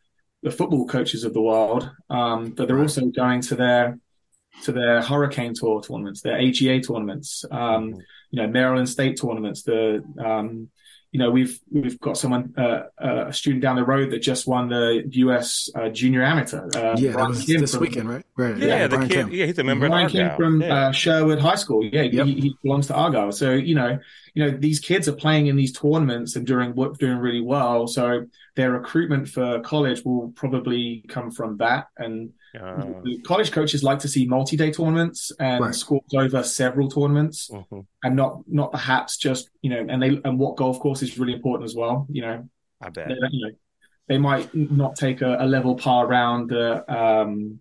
[0.43, 1.89] the football coaches of the world.
[2.09, 3.99] Um, but they're also going to their
[4.63, 7.93] to their Hurricane Tour tournaments, their AJGA tournaments, um,
[8.31, 9.63] you know, Maryland State tournaments.
[9.63, 10.69] The um,
[11.11, 14.45] you know, we've we've got someone uh, uh, a student down the road that just
[14.45, 15.69] won the U.S.
[15.73, 16.67] Uh, Junior Amateur.
[16.75, 18.25] Uh, Yeah, that Bryan Kim this from- weekend, right?
[18.35, 18.57] Right.
[18.57, 19.15] Yeah, the Brian kid.
[19.15, 19.31] Kemp.
[19.33, 20.87] Yeah, he's a member Brian of came from yeah.
[20.87, 21.83] uh, Sherwood High School.
[21.85, 22.25] Yeah, Yep.
[22.27, 23.31] he, he belongs to Argyle.
[23.31, 23.97] So you know,
[24.33, 27.87] you know, these kids are playing in these tournaments and doing doing really well.
[27.87, 31.87] So their recruitment for college will probably come from that.
[31.97, 32.85] And Uh,
[33.25, 35.75] college coaches like to see multi-day tournaments and Right.
[35.75, 37.85] scores over several tournaments, mhm.
[38.03, 39.85] and not not perhaps just you know.
[39.87, 42.07] And they and what golf course is really important as well.
[42.09, 42.49] You know,
[42.81, 43.07] I bet.
[43.09, 43.53] they, you know,
[44.07, 47.59] they might not take a, a level par round the um,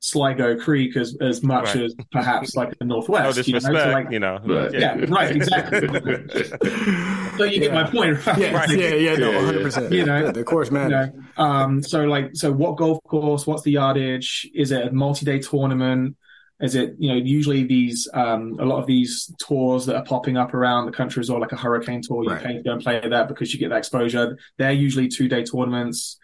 [0.00, 1.84] Sligo Creek as as much Right.
[1.84, 3.46] as perhaps like the No Northwest.
[3.48, 4.38] you know, so like, you know.
[4.44, 4.72] Right.
[4.72, 5.80] Yeah, right, exactly.
[7.36, 8.38] so you get my point, right?
[8.38, 8.70] Yeah, Right.
[8.70, 9.36] yeah, yeah, no, Yeah, yeah.
[9.38, 9.62] 100.
[9.62, 13.46] percent You know, the course You know, um, so like, so what golf course?
[13.46, 14.48] What's the yardage?
[14.54, 16.16] Is it a multi-day tournament?
[16.60, 20.36] Is it, you know, usually these, um, a lot of these tours that are popping
[20.36, 22.42] up around the country as well, like a hurricane tour, you Right.
[22.42, 24.36] pay to go and play that because you get that exposure.
[24.58, 26.18] They're usually two-day tournaments.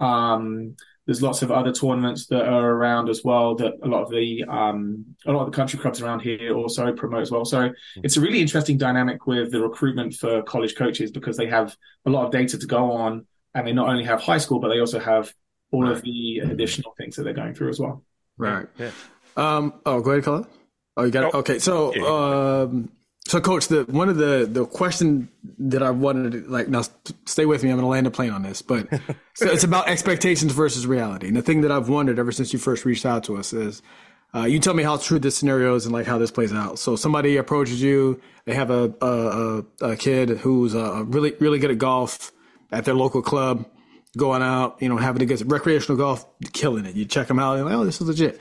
[0.00, 0.74] Um,
[1.06, 4.44] there's lots of other tournaments that are around as well that a lot of the
[4.44, 7.44] um, a lot of the country clubs around here also promote as well.
[7.44, 7.70] So
[8.02, 12.10] it's a really interesting dynamic with the recruitment for college coaches because they have a
[12.10, 14.80] lot of data to go on, and they not only have high school but they
[14.80, 15.32] also have
[15.72, 18.02] all of the additional things that they're going through as well.
[18.36, 18.66] Right.
[18.78, 18.90] Yeah.
[19.36, 19.74] Um.
[19.86, 20.46] Oh, go ahead, Colin.
[20.96, 21.30] Oh, you got it.
[21.34, 21.38] Oh.
[21.40, 21.58] Okay.
[21.58, 22.62] So, Yeah.
[22.64, 22.90] um,
[23.28, 26.82] so coach, the one of the the question that I wanted to like now,
[27.24, 27.70] stay with me.
[27.70, 28.88] I'm going to land a plane on this, but
[29.34, 31.28] so it's about expectations versus reality.
[31.28, 33.82] And the thing that I've wondered ever since you first reached out to us is.
[34.34, 36.78] Uh, you tell me how true this scenario is and like how this plays out.
[36.78, 41.58] So somebody approaches you, they have a a, a, a kid who's uh, really really
[41.58, 42.32] good at golf
[42.70, 43.64] at their local club,
[44.16, 46.96] going out, you know, having a good recreational golf, killing it.
[46.96, 48.38] You check them out, and like, oh, this is legit.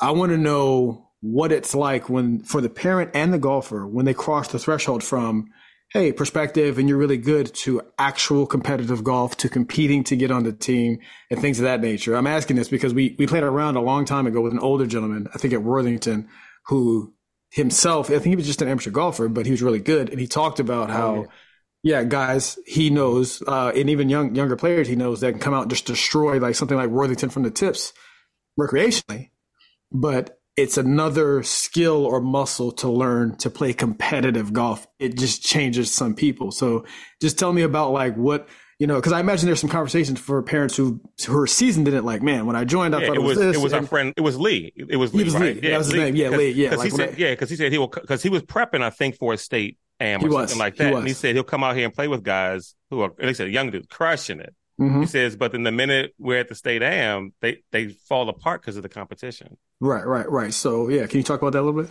[0.00, 4.04] I want to know what it's like when for the parent and the golfer when
[4.04, 5.46] they cross the threshold from
[5.92, 10.44] hey perspective and you're really good to actual competitive golf to competing to get on
[10.44, 10.98] the team
[11.30, 14.04] and things of that nature i'm asking this because we we played around a long
[14.04, 16.28] time ago with an older gentleman i think at worthington
[16.66, 17.12] who
[17.50, 20.20] himself i think he was just an amateur golfer but he was really good and
[20.20, 21.26] he talked about how
[21.82, 25.54] yeah, guys, he knows, uh, and even young younger players, he knows that can come
[25.54, 27.92] out and just destroy like something like Worthington from the tips
[28.58, 29.30] recreationally.
[29.92, 34.86] But it's another skill or muscle to learn to play competitive golf.
[34.98, 36.50] It just changes some people.
[36.50, 36.84] So
[37.20, 38.48] just tell me about like what
[38.80, 41.94] you know, because I imagine there's some conversations for parents who who are seasoned in
[41.94, 42.04] it.
[42.04, 43.56] Like, man, when I joined, I Yeah, thought it was this.
[43.56, 44.14] it was our friend.
[44.16, 44.72] It was Lee.
[44.76, 45.24] It was Lee.
[45.24, 45.54] was right?
[45.56, 45.68] Lee.
[45.70, 46.14] That was his name.
[46.16, 46.50] Yeah, Lee.
[46.50, 48.82] Yeah, like he said, I- yeah, because he said he will because he was prepping,
[48.82, 50.50] I think, for a state am He or was.
[50.50, 50.92] something like He that.
[50.92, 50.98] was.
[51.00, 53.50] And he said he'll come out here and play with guys who are, he said,
[53.50, 54.54] young dudes crushing it.
[54.80, 55.00] Mhm.
[55.00, 58.60] He says, but then the minute we're at the state am, they they fall apart
[58.60, 59.56] because of the competition.
[59.80, 60.54] Right, right, right.
[60.54, 61.90] So yeah, can you talk about that a little bit?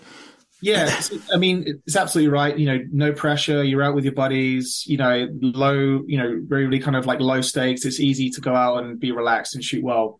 [0.61, 0.99] Yeah,
[1.31, 2.57] I mean, it's absolutely right.
[2.57, 3.63] You know, no pressure.
[3.63, 4.83] You're out with your buddies.
[4.87, 6.01] You know, low.
[6.07, 7.85] You know, really kind of like low stakes.
[7.85, 10.19] It's easy to go out and be relaxed and shoot well.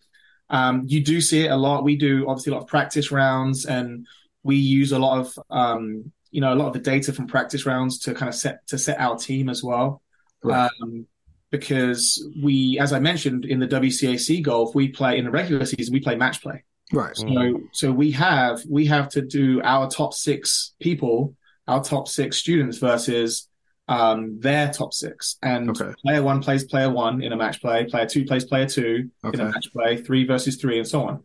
[0.49, 1.83] Um, you do see it a lot.
[1.83, 4.05] We do obviously a lot of practice rounds, and
[4.43, 7.65] we use a lot of um, you know a lot of the data from practice
[7.65, 10.01] rounds to kind of set to set our team as well.
[10.43, 10.69] Right.
[10.81, 11.07] Um,
[11.49, 15.93] because we, as I mentioned in the WCAC golf, we play in the regular season.
[15.93, 16.63] We play match play.
[16.91, 17.15] Right.
[17.15, 21.35] So, so we have we have to do our top six people,
[21.67, 23.49] our top six students versus
[23.89, 25.93] um, their top six, and Okay.
[26.03, 29.39] player one plays player one in a match play, player two plays player two in
[29.39, 31.23] a match play, three versus three, and so on.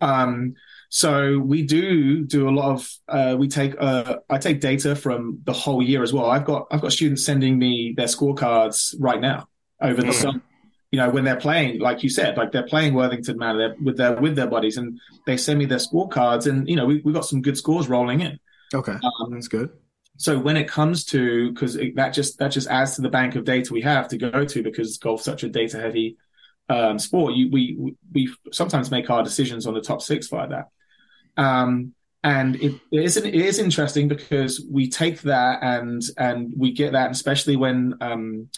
[0.00, 0.54] Um,
[0.88, 5.40] so we do do a lot of uh, we take uh, I take data from
[5.44, 6.26] the whole year as well.
[6.26, 9.48] I've got I've got students sending me their scorecards right now
[9.80, 10.14] over the Mhm.
[10.14, 10.42] summer.
[10.92, 13.96] You know when they're playing, like you said, like they're playing Worthington man they're, with
[13.96, 17.12] their with their buddies, and they send me their scorecards, and you know we we
[17.12, 18.38] got some good scores rolling in.
[18.72, 18.92] Okay.
[18.92, 19.70] Um, That's good.
[20.16, 23.44] so when it comes to because that just that just adds to the bank of
[23.44, 26.16] data we have to go to because golf's such a data heavy
[26.68, 27.34] um, sport.
[27.34, 30.68] You, we we sometimes make our decisions on the top six via that.
[31.36, 36.72] Um, and it, it is it is interesting because we take that and and we
[36.72, 38.48] get that, especially when um,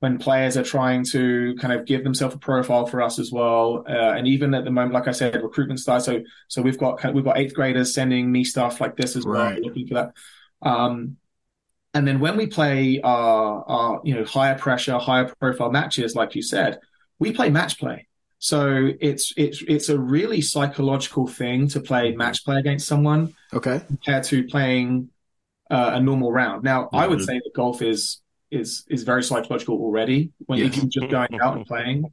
[0.00, 3.84] when players are trying to kind of give themselves a profile for us as well.
[3.88, 6.00] Uh, and even at the moment, like I said, recruitment style.
[6.00, 9.54] So so we've got we've got eighth graders sending me stuff like this as well,
[9.60, 10.12] looking for that.
[10.62, 11.16] Um,
[11.94, 16.34] and then when we play our, our you know higher pressure, higher profile matches, like
[16.34, 16.78] you said,
[17.18, 18.06] we play match play.
[18.38, 23.80] So it's it's it's a really psychological thing to play match play against someone Okay.
[23.88, 25.08] compared to playing
[25.70, 26.62] uh, a normal round.
[26.64, 27.26] Now, I would Mhm.
[27.26, 30.76] say that golf is is is very psychological already when Yes.
[30.76, 32.04] you're just going out and playing.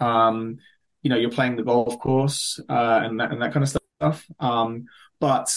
[0.00, 0.58] Um,
[1.02, 3.82] you know, you're playing the golf course uh, and that and that kind of stuff.
[4.00, 4.24] stuff.
[4.40, 4.86] Um,
[5.20, 5.48] but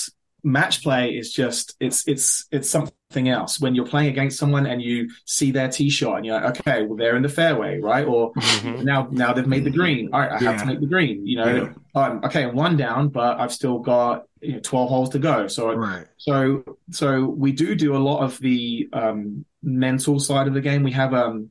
[0.44, 4.82] match play is just it's it's it's something else when you're playing against someone and
[4.82, 8.06] you see their tee shot and you're like, okay, well they're in the fairway, right?
[8.08, 8.84] Or Mhm.
[8.84, 10.10] now now they've made the green.
[10.14, 11.26] All right, I have to make the green.
[11.26, 15.10] You know, um, okay, I'm one down, but I've still got you know, 12 holes
[15.10, 15.48] to go.
[15.48, 16.06] So Right.
[16.18, 20.84] so so we do do a lot of the um, mental side of the game.
[20.84, 21.50] We have um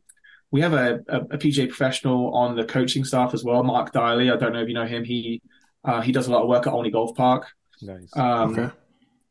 [0.50, 4.32] we have a, a, a PGA professional on the coaching staff as well, Mark Diley.
[4.32, 5.04] I don't know if you know him.
[5.04, 5.42] He
[5.84, 7.48] uh, he does a lot of work at Olney Golf Park.
[7.82, 8.16] Nice.
[8.16, 8.74] Um, Okay.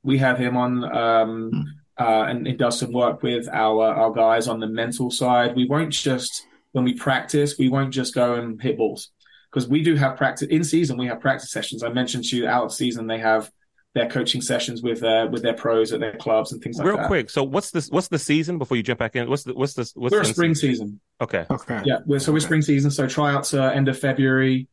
[0.03, 1.65] We have him on, um,
[1.99, 5.55] uh, and he does some work with our our guys on the mental side.
[5.55, 9.11] We won't just when we practice, we won't just go and hit balls
[9.51, 10.97] because we do have practice in season.
[10.97, 11.83] We have practice sessions.
[11.83, 13.51] I mentioned to you out of season they have
[13.93, 16.97] their coaching sessions with uh, with their pros at their clubs and things like Real
[16.97, 17.01] that.
[17.01, 17.29] Real quick.
[17.29, 17.89] So what's this?
[17.89, 19.29] What's the season before you jump back in?
[19.29, 20.99] What's the what's the what's We're a the spring season.
[21.19, 21.45] Okay.
[21.49, 21.81] Okay.
[21.83, 22.91] Yeah, we're, so we're spring season.
[22.91, 24.67] So tryouts are end of February,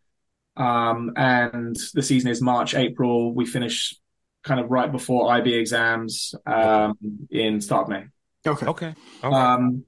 [0.57, 3.35] um, and the season is March, April.
[3.35, 3.95] We finish
[4.43, 6.99] kind of right before IB exams um,
[7.31, 8.05] in start of May.
[8.47, 8.67] Okay.
[8.67, 8.95] Okay.
[9.23, 9.55] All right.
[9.55, 9.85] Um,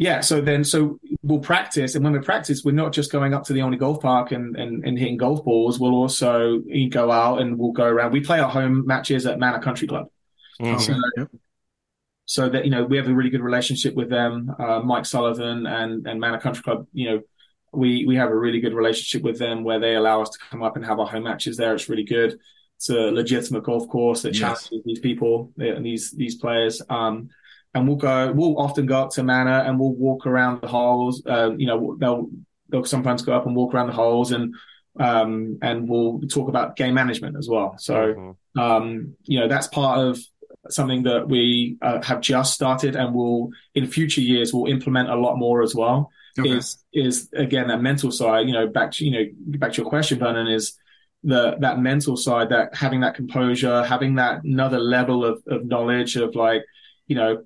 [0.00, 3.42] yeah, so then so we'll practice, and when we practice, we're not just going up
[3.46, 5.80] to the Olney Golf Park and, and, and hitting golf balls.
[5.80, 8.12] We'll also go out and we'll go around.
[8.12, 10.06] We play our home matches at Manor Country Club.
[10.60, 10.80] Mhm.
[10.80, 11.28] So, Yep.
[12.26, 14.54] so that you know we have a really good relationship with them.
[14.56, 16.86] Uh, Mike Sullivan and and Manor Country Club.
[16.92, 17.20] You know,
[17.72, 20.62] we we have a really good relationship with them where they allow us to come
[20.62, 21.74] up and have our home matches there.
[21.74, 22.38] It's really good.
[22.76, 24.40] It's a legitimate golf course that Yes.
[24.68, 26.80] challenges these people and these these players.
[26.88, 27.28] Um,
[27.74, 28.32] and we'll go.
[28.32, 31.22] We'll often go up to Manor and we'll walk around the holes.
[31.26, 32.28] Uh, you know, they'll
[32.70, 34.54] they'll sometimes go up and walk around the holes and
[35.00, 37.76] um and we'll talk about game management as well.
[37.78, 38.36] So Mhm.
[38.60, 40.18] um, you know, that's part of
[40.70, 45.14] something that we uh, have just started and will in future years will implement a
[45.14, 46.10] lot more as well.
[46.38, 46.50] Okay.
[46.50, 48.46] Is is again that mental side.
[48.46, 50.78] You know, back to you know back to your question, Vernon, is
[51.24, 56.16] the that mental side that having that composure, having that another level of of knowledge
[56.16, 56.62] of like
[57.06, 57.44] you know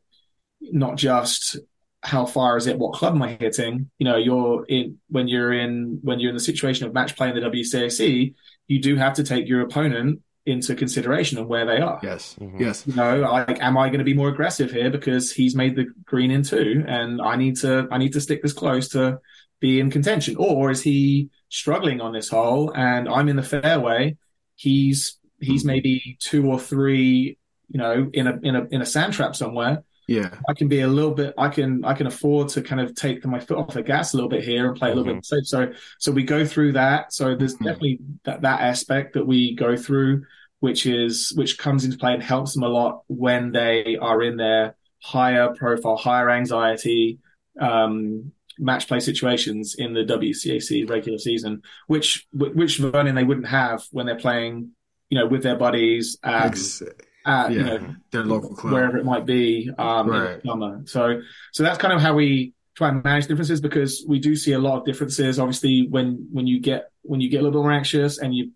[0.61, 1.59] not just
[2.03, 3.89] how far is it, what club am I hitting?
[3.99, 7.29] You know, you're in when you're in when you're in the situation of match play
[7.29, 8.35] in the WCAC,
[8.67, 12.01] you do have to take your opponent into consideration and where they are.
[12.03, 12.37] Yes.
[12.41, 12.59] Mhm.
[12.61, 12.85] Yes.
[12.87, 15.87] You know, like, am I going to be more aggressive here because he's made the
[16.05, 19.21] green in two, and I need to I need to stick this close to
[19.61, 24.17] be in contention, or is he struggling on this hole and I'm in the fairway?
[24.57, 29.13] He's he's maybe two or three, you know, in a in a in a sand
[29.13, 29.85] trap somewhere.
[30.09, 30.35] Yeah.
[30.49, 31.33] I can be a little bit.
[31.39, 34.17] I can I can afford to kind of take my foot off the gas a
[34.17, 35.47] little bit here and play a little bit safe.
[35.47, 37.13] So so we go through that.
[37.13, 37.65] So there's Mhm.
[37.65, 40.25] definitely that that aspect that we go through,
[40.61, 44.37] which is which comes into play and helps them a lot when they are in
[44.37, 47.19] their higher profile, higher anxiety
[47.61, 53.85] um, match play situations in the WCAC regular season, which which Vernon they wouldn't have
[53.93, 54.71] when they're playing,
[55.11, 56.83] you know, with their buddies at, Ex-
[57.27, 57.65] at you yeah.
[57.79, 58.73] know Their local club.
[58.73, 60.43] wherever it might be um, in Right.
[60.43, 60.83] the summer.
[60.87, 61.21] So,
[61.53, 64.59] so that's kind of how we try and manage differences because we do see a
[64.59, 65.39] lot of differences.
[65.39, 68.51] Obviously, when when you get when you get a little bit more anxious and you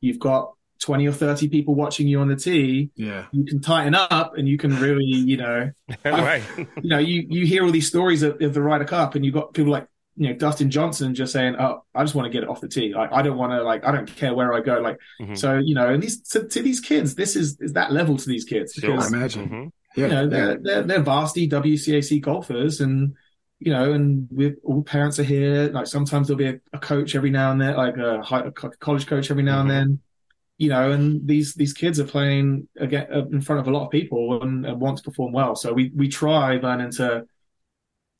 [0.00, 3.26] you've got twenty or thirty people watching you on the tee, Yeah.
[3.32, 5.70] you can tighten up and you can really, you know,
[6.04, 6.42] right.
[6.82, 9.34] you know, you you hear all these stories of, of the Ryder Cup and you've
[9.34, 12.42] got people like you know Dustin Johnson just saying, "Oh, I just want to get
[12.42, 12.94] it off the tee.
[12.94, 14.80] Like, I don't want to like I don't care where I go.
[14.80, 15.36] Like, Mhm.
[15.36, 18.26] so you know, and these to, to these kids, this is is that level to
[18.28, 18.92] these kids Sure.
[18.92, 19.48] because I imagine.
[19.48, 19.70] Mhm.
[19.96, 20.04] Yeah.
[20.06, 20.28] you know, yeah.
[20.28, 23.14] they're, they're, they're varsity WCAC golfers and,
[23.60, 25.70] you know, and with all parents are here.
[25.70, 28.50] Like sometimes there'll be a, a coach every now and then, like a, high, a
[28.52, 29.60] college coach every now Mhm.
[29.62, 30.00] and then,
[30.58, 33.86] you know, and these, these kids are playing again uh, in front of a lot
[33.86, 35.54] of people and, and want to perform well.
[35.56, 37.24] So we, we try, Vernon, to,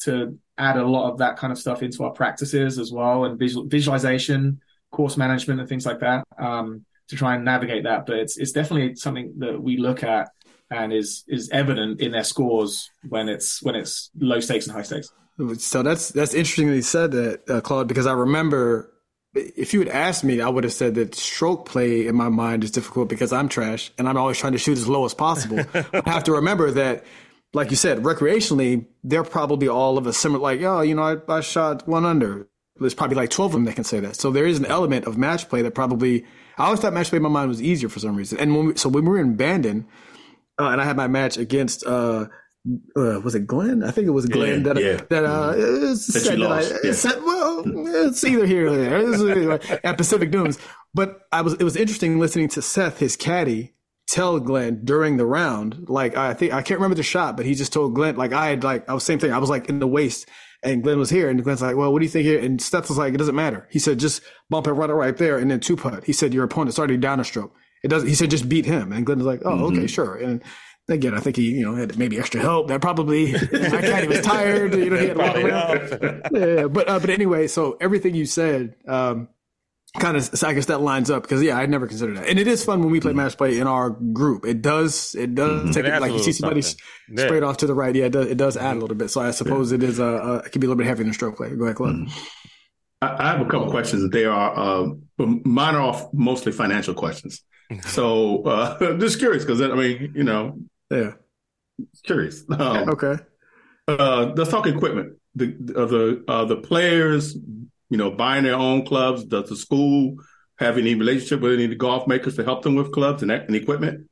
[0.05, 3.39] to add a lot of that kind of stuff into our practices as well and
[3.39, 8.07] visual, visualization, course management and things like that, um, to try and navigate that.
[8.07, 10.31] But it's, it's definitely something that we look at
[10.71, 14.83] and is is evident in their scores when it's when it's low stakes and high
[14.83, 15.13] stakes.
[15.59, 18.93] So that's that's interesting that you said that, uh, Claude, because I remember
[19.37, 22.65] if you had asked me, I would have said that stroke play in my mind
[22.65, 25.61] is difficult because I'm trash and I'm always trying to shoot as low as possible.
[25.75, 27.05] I have to remember that,
[27.53, 31.37] like you said, recreationally, they're probably all of a similar, like, oh, you know, I,
[31.37, 32.49] I shot one under.
[32.79, 34.17] There's probably like 12 of them that can say that.
[34.17, 36.25] So there is an element of match play that probably,
[36.59, 38.39] I always thought match play in my mind was easier for some reason.
[38.39, 39.87] And when we, so when we were in Bandon,
[40.59, 42.27] uh, and I had my match against, uh,
[42.97, 43.83] uh, was it Glenn?
[43.83, 45.01] I think it was Glenn Yeah, that yeah.
[45.09, 46.93] that uh, That you said that I, yeah.
[46.93, 47.63] said, well,
[48.07, 48.99] it's either here or there.
[48.99, 50.59] It's, uh, at Pacific Dunes,
[50.93, 53.75] but I was it was interesting listening to Seth, his caddy,
[54.09, 57.55] tell Glenn during the round, like I think I can't remember the shot, but he
[57.55, 59.33] just told Glenn like I had like I was same thing.
[59.33, 60.29] I was like in the waist
[60.63, 62.41] and Glenn was here and Glenn's like, well, what do you think here?
[62.41, 63.69] And Steph was like, it doesn't matter.
[63.71, 66.05] He said, just bump it right right there and then two putt.
[66.05, 67.53] He said, your opponent's already down a stroke.
[67.83, 68.09] It doesn't.
[68.09, 68.93] He said, just beat him.
[68.93, 70.17] And Glenn was like, oh, okay, sure.
[70.17, 70.43] And
[70.89, 72.69] again, I think he you know had maybe extra help.
[72.69, 74.75] That probably my caddy was tired.
[74.75, 76.23] You know, he had a lot around.
[76.33, 78.75] Yeah, but uh, but anyway, so everything you said.
[78.89, 79.29] um
[79.99, 82.47] kind of I guess that lines up because yeah, I never considered that, and it
[82.47, 84.45] is fun when we play match play in our group.
[84.47, 86.85] It does it does take It it, like you see somebody something.
[87.11, 87.25] Yeah.
[87.27, 87.95] straight off to the right.
[87.95, 89.11] Yeah, it does, it does add a little bit.
[89.11, 91.13] So I suppose it is uh, uh it can be a little bit heavier than
[91.15, 91.51] stroke play.
[91.55, 92.09] Go ahead, Club.
[93.03, 94.11] I, I have a couple questions.
[94.11, 97.43] They are, uh, but mine are mostly financial questions.
[97.87, 100.57] So uh, just curious because I mean, you know,
[100.91, 101.13] Yeah.
[102.05, 102.45] curious.
[102.51, 103.17] Um, Okay.
[103.89, 105.19] uh, let's talk equipment.
[105.35, 107.37] The uh, the uh, the players,
[107.91, 109.25] you know, buying their own clubs.
[109.25, 110.17] Does the school
[110.59, 113.31] have any relationship with any of the golf makers to help them with clubs and,
[113.31, 114.09] and equipment?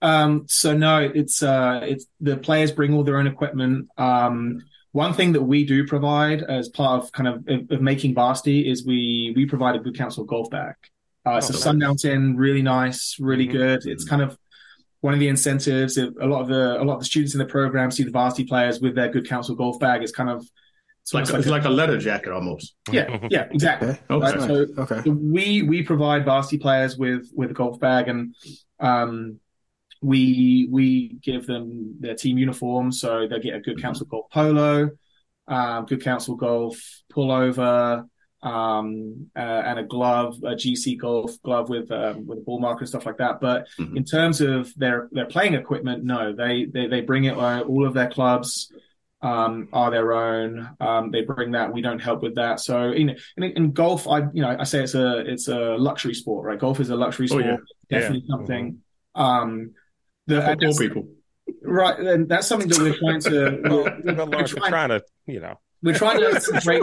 [0.00, 3.88] Um, so no, it's uh, it's the players bring all their own equipment.
[3.96, 8.14] Um, one thing that we do provide as part of kind of of, of making
[8.14, 10.74] Varsity is we we provide a Good Counsel golf bag.
[11.26, 11.62] Uh, it's a nice.
[11.62, 13.52] Sun Mountain, really nice, really Mhm.
[13.52, 13.86] good.
[13.86, 14.38] It's kind of
[15.00, 15.98] one of the incentives.
[15.98, 18.10] If a lot of the a lot of the students in the program see the
[18.10, 20.02] varsity players with their Good Counsel golf bag.
[20.02, 20.48] It's kind of
[21.08, 22.74] It's like almost it's like a leather jacket almost.
[22.92, 23.88] yeah, yeah, exactly.
[23.88, 23.98] Okay.
[24.10, 24.38] Okay.
[24.38, 25.10] Right, so Okay.
[25.10, 28.34] we we provide varsity players with with a golf bag and
[28.78, 29.38] um
[30.02, 34.90] we we give them their team uniform so they get a Good Counsel golf polo
[35.48, 36.78] um Good Counsel golf
[37.10, 38.06] pullover
[38.42, 42.80] um uh, and a glove a gc golf glove with um, with a ball marker
[42.80, 43.96] and stuff like that but Mhm.
[43.96, 47.84] in terms of their their playing equipment no they they, they bring it uh, all
[47.84, 48.70] of their clubs
[49.22, 50.68] um, are their own.
[50.80, 51.72] Um, they bring that.
[51.72, 52.60] We don't help with that.
[52.60, 56.14] So in, in in golf, I you know I say it's a it's a luxury
[56.14, 56.58] sport, right?
[56.58, 57.44] Golf is a luxury Oh, sport.
[57.44, 57.56] yeah.
[57.98, 58.34] Definitely Yeah.
[58.36, 58.78] something.
[59.14, 59.72] Um,
[60.26, 61.08] the, For poor that's- people.
[61.62, 63.60] right, and that's something that we're trying to.
[63.68, 65.58] Well, we're, we're we're trying, trying to, you know.
[65.82, 66.82] we're trying to break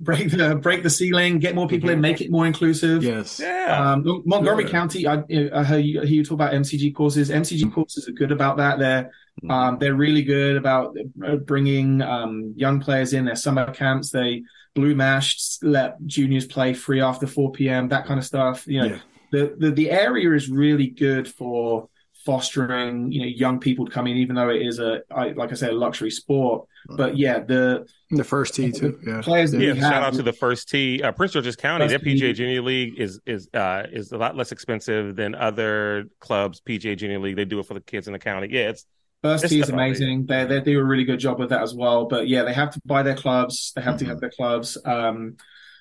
[0.00, 3.02] break the break the ceiling, get more people in, make it more inclusive.
[3.02, 3.40] Yes.
[3.40, 3.92] Yeah.
[3.92, 4.72] Um, Montgomery Good.
[4.72, 5.22] County, I,
[5.54, 7.30] I heard you, hear you talk about MCG courses.
[7.30, 8.78] MCG courses are good about that.
[8.78, 9.10] They're
[9.50, 14.10] um, they're really good about uh, bringing um, young players in their summer camps.
[14.10, 14.42] They
[14.74, 17.88] blue mashed, let juniors play free after 4 p.m.
[17.88, 18.66] That kind of stuff.
[18.66, 18.98] You know, Yeah.
[19.32, 21.88] the, the the area is really good for
[22.26, 25.52] fostering you know young people to come in, even though it is a I, like
[25.52, 26.68] I said a luxury sport.
[26.96, 28.98] But yeah, the The first tee too.
[29.06, 29.22] Yeah.
[29.22, 31.02] players that Yeah, we shout have, out to the first tee.
[31.02, 32.06] Uh, Prince George's County, First their tee.
[32.14, 36.60] PGA Junior League is is uh is a lot less expensive than other clubs.
[36.60, 38.48] PGA Junior League, they do it for the kids in the county.
[38.50, 38.86] Yeah, it's
[39.22, 40.26] First This tee is amazing.
[40.26, 42.06] They they do a really good job with that as well.
[42.06, 43.72] But yeah, they have to buy their clubs.
[43.74, 44.10] They have to Mm-hmm.
[44.10, 44.78] have their clubs.
[44.84, 45.36] Um,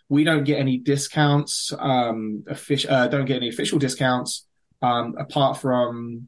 [0.10, 1.74] we don't get any discounts.
[1.78, 4.46] Um, official uh, don't get any official discounts.
[4.82, 6.28] Um, apart from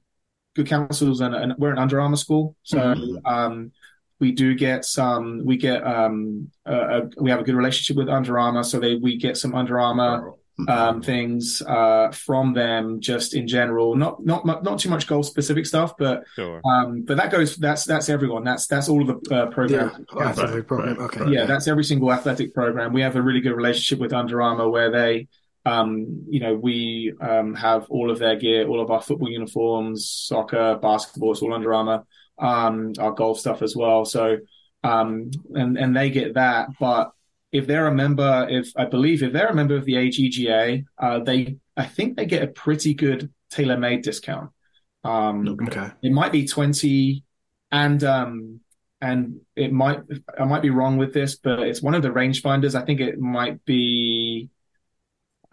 [0.57, 3.17] Good Counsel's and, and we're an Under Armour school, so Mm-hmm.
[3.17, 3.31] Mhm.
[3.31, 3.71] um,
[4.19, 5.45] we do get some.
[5.45, 8.95] We get um, a, a, we have a good relationship with Under Armour, so they
[8.95, 10.69] we get some Under Armour Mhm.
[10.75, 13.95] um, things uh, from them just in general.
[13.95, 16.59] Not not not too much goal specific stuff, but sure.
[16.65, 17.57] um, but that goes.
[17.57, 18.43] That's that's everyone.
[18.43, 19.51] That's that's all of the uh, Yeah.
[19.51, 20.05] programs.
[20.11, 20.95] Oh, athletic program.
[20.97, 21.19] right, Okay.
[21.21, 21.29] right.
[21.33, 22.91] Yeah, that's every single athletic program.
[22.93, 25.27] We have a really good relationship with Under Armour, where they,
[25.67, 30.09] um, you know, we um, have all of their gear, all of our football uniforms,
[30.09, 31.31] soccer, basketball.
[31.33, 31.99] It's all Under Armour.
[32.39, 34.05] Um, our golf stuff as well.
[34.05, 34.37] So,
[34.83, 37.11] um, and and they get that, but.
[37.49, 41.19] If they're a member, if I believe if they're a member of the AJGA, uh,
[41.19, 44.51] they I think they get a pretty good TaylorMade discount.
[45.05, 45.87] Um, Okay.
[46.01, 47.23] it might be 20
[47.71, 48.59] and um
[48.99, 49.99] and it might
[50.37, 53.17] i might be wrong with this but it's one of the rangefinders i think it
[53.17, 54.49] might be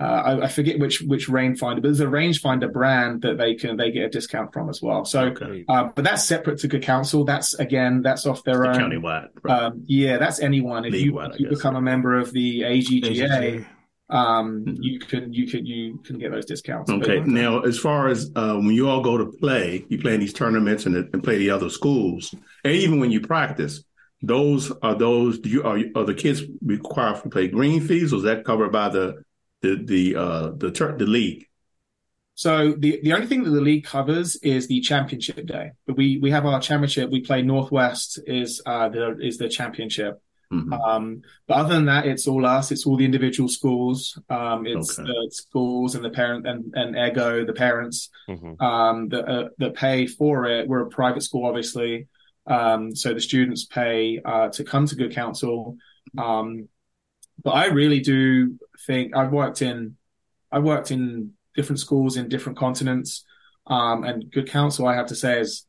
[0.01, 3.77] uh, I, I forget which which rangefinder but there's a rangefinder brand that they can
[3.77, 5.65] they get a discount from as well so Okay.
[5.69, 9.29] uh, but that's separate to Good Counsel that's again that's off their own Countywide.
[9.43, 9.63] Right.
[9.65, 11.59] um, yeah that's anyone if you, if you guess.
[11.59, 13.67] become a member of the AJGA, AJGA.
[14.11, 14.77] um Mhm.
[14.81, 17.21] you can you can you can get those discounts But- Okay.
[17.21, 20.33] Now, as far as uh, when you all go to play, you play in these
[20.33, 23.83] tournaments and, and play the other schools, and even when you practice,
[24.23, 25.39] those are those.
[25.39, 28.73] Do you are, are the kids required to play green fees, or is that covered
[28.73, 29.23] by the
[29.65, 31.43] the the uh, the tur- the league?
[32.35, 32.53] So
[32.85, 35.67] the the only thing that the league covers is the championship day.
[35.87, 37.11] But we we have our championship.
[37.11, 40.21] We play Northwest is uh the is the championship.
[40.53, 40.73] Mhm.
[40.89, 41.05] Um,
[41.49, 42.71] but other than that, it's all us.
[42.73, 44.19] It's all the individual schools.
[44.29, 45.09] Um, it's Okay.
[45.11, 48.61] the schools and the parent and and Ego, the parents Mhm.
[48.71, 50.69] um, that uh, that pay for it.
[50.69, 51.93] We're a private school, obviously,
[52.59, 55.77] um, so the students pay uh, to come to Good Counsel.
[56.27, 56.69] Um,
[57.45, 59.97] but I really do think I've worked in
[60.53, 63.25] I've worked in different schools in different continents.
[63.67, 65.67] Um, and Good Counsel, I have to say, is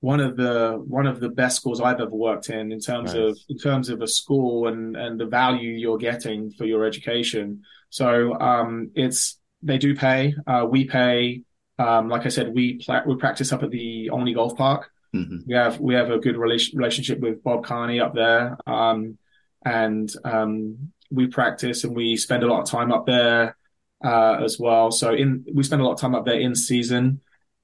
[0.00, 3.22] one of the one of the best schools I've ever worked in in terms Nice.
[3.22, 7.62] of in terms of a school and and the value you're getting for your education.
[7.90, 10.34] So um, it's they do pay.
[10.46, 11.42] Uh, we pay.
[11.78, 14.90] Um, like I said, we pla- we practice up at the Olney Golf Park.
[15.14, 15.46] Mhm.
[15.46, 19.18] We have we have a good relation, relationship with Bob Carney up there, um,
[19.64, 23.56] and um, we practice and we spend a lot of time up there
[24.04, 24.90] uh, as well.
[24.90, 27.20] So in we spend a lot of time up there in season.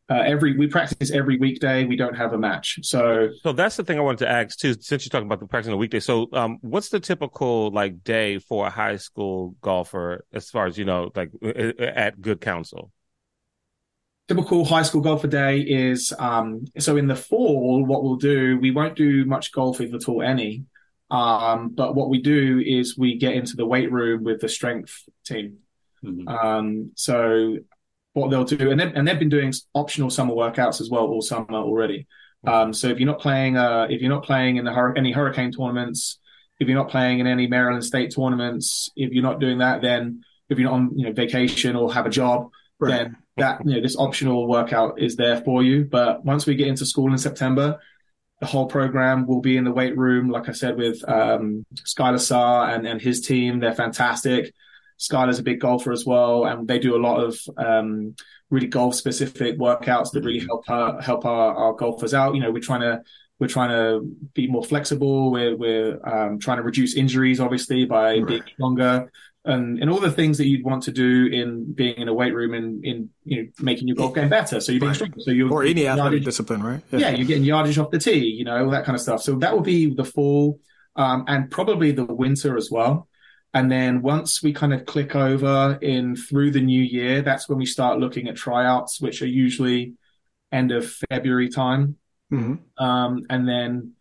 [0.08, 1.84] Uh, every we practice every weekday.
[1.84, 4.74] We don't have a match, so So that's the thing I wanted to ask too.
[4.78, 8.04] Since you're talking about the practice on a weekday, so um, what's the typical like
[8.04, 12.40] day for a high school golfer as far as you know, like uh, at Good
[12.40, 12.92] Counsel?
[14.28, 18.70] typical high school golfer day is um so in the fall what we'll do we
[18.70, 20.64] won't do much golf if at all any
[21.10, 25.02] um but what we do is we get into the weight room with the strength
[25.24, 25.58] team
[26.04, 26.28] Mhm.
[26.28, 27.56] um so
[28.12, 31.22] what they'll do and, they and they've been doing optional summer workouts as well all
[31.22, 32.06] summer already
[32.46, 35.12] um so if you're not playing uh if you're not playing in the hur- any
[35.12, 36.18] hurricane tournaments
[36.58, 40.22] if you're not playing in any maryland state tournaments if you're not doing that then
[40.48, 42.90] if you're not on you know vacation or have a job Right.
[42.90, 45.86] then that you know this optional workout is there for you.
[45.86, 47.78] But once we get into school in September,
[48.40, 50.30] the whole program will be in the weight room.
[50.30, 54.52] Like I said, with um, Skylar Saar and and his team, they're fantastic.
[54.98, 58.14] Skylar's a big golfer as well, and they do a lot of um,
[58.50, 62.34] really golf specific workouts that really help our, help our, our golfers out.
[62.34, 63.02] You know, we're trying to
[63.38, 64.00] we're trying to
[64.34, 65.30] be more flexible.
[65.30, 68.26] We're we're um, trying to reduce injuries, obviously, by Right.
[68.26, 69.10] being stronger
[69.46, 72.34] and and all the things that you'd want to do in being in a weight
[72.34, 74.60] room and in you know making your golf game better.
[74.60, 74.96] So you're being Right.
[74.96, 75.20] stronger.
[75.20, 76.82] So you're or any athletic yardage- discipline, right?
[76.92, 79.22] yeah, you're getting yardage off the tee, you know, all that kind of stuff.
[79.22, 80.60] So that will be the fall,
[80.96, 83.08] um, and probably the winter as well.
[83.54, 87.58] And then once we kind of click over in through the new year, that's when
[87.58, 89.94] we start looking at tryouts, which are usually
[90.52, 91.96] end of February time.
[92.30, 93.92] hmm Um, and then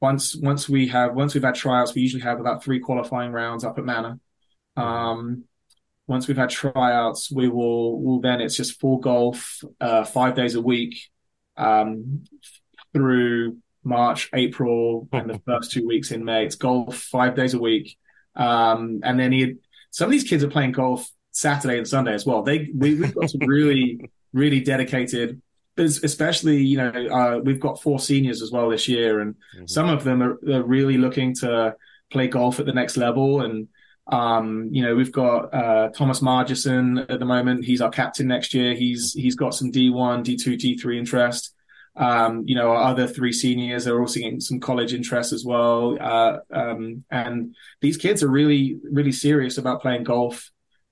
[0.00, 3.62] once once we have once we've had tryouts, we usually have about three qualifying rounds
[3.64, 4.18] up at Manor.
[4.76, 5.44] Um,
[6.06, 10.54] once we've had tryouts, we will will then it's just full golf, uh, five days
[10.54, 10.96] a week,
[11.56, 12.24] um,
[12.92, 16.44] through March, April, and the first two weeks in May.
[16.44, 17.96] It's golf five days a week,
[18.36, 19.54] um, and then he,
[19.90, 22.42] some of these kids are playing golf Saturday and Sunday as well.
[22.42, 25.40] They we, we've got some really really dedicated.
[25.78, 29.68] es- Especially, you know, uh, we've got four seniors as well this year, and Mhm.
[29.70, 31.74] some of them are, are really looking to
[32.12, 33.40] play golf at the next level.
[33.40, 33.68] And
[34.08, 37.64] um, you know, we've got uh, Thomas Margison at the moment.
[37.64, 38.74] He's our captain next year.
[38.74, 41.54] He's he's got some D1, D2, D3 interest.
[41.96, 45.96] Um, you know, our other three seniors are also getting some college interest as well.
[46.00, 50.50] Uh, um, and these kids are really, really serious about playing golf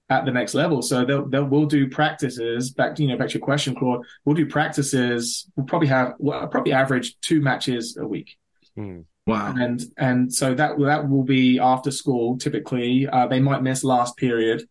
[0.09, 0.81] at the next level.
[0.81, 4.05] So they'll, they'll we'll do practices back, you know, back to your question, Claude.
[4.25, 5.47] We'll do practices.
[5.57, 8.39] We'll probably have, we'll probably average two matches a week
[8.77, 9.01] Hmm.
[9.27, 9.55] Wow.
[9.57, 14.16] and and so that that will be after school typically uh, they might miss last
[14.18, 14.62] period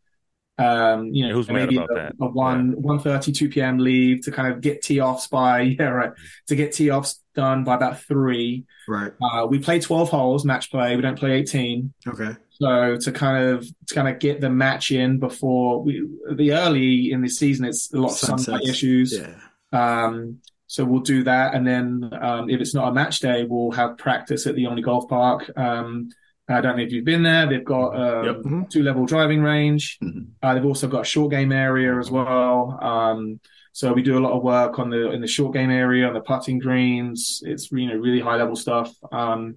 [0.60, 2.14] um you know Who's mad maybe about a, that?
[2.22, 5.86] a 1 one thirty, two p.m leave to kind of get tee offs by yeah
[5.86, 6.12] right
[6.48, 9.12] to get tee offs done by about three Right.
[9.20, 12.36] uh we play 12 holes match play we don't play 18 Okay.
[12.52, 17.12] so to kind of to kind of get the match in before we the early
[17.12, 19.36] in the season it's a lot of sunlight issues Yeah.
[20.06, 20.38] um,
[20.68, 23.98] so we'll do that, and then um, if it's not a match day, we'll have
[23.98, 25.52] practice at the Olney Golf Park.
[25.58, 26.10] Um,
[26.50, 27.48] I don't know if you've been there.
[27.48, 28.36] They've got um, Yep.
[28.44, 28.70] Mhm.
[28.70, 29.98] two level driving range.
[30.04, 30.28] Mhm.
[30.42, 32.78] Uh, they've also got a short game area as well.
[32.82, 33.40] Um,
[33.72, 36.14] so we do a lot of work on the in the short game area on
[36.14, 37.42] the putting greens.
[37.46, 38.94] It's you know really high level stuff.
[39.12, 39.56] Um,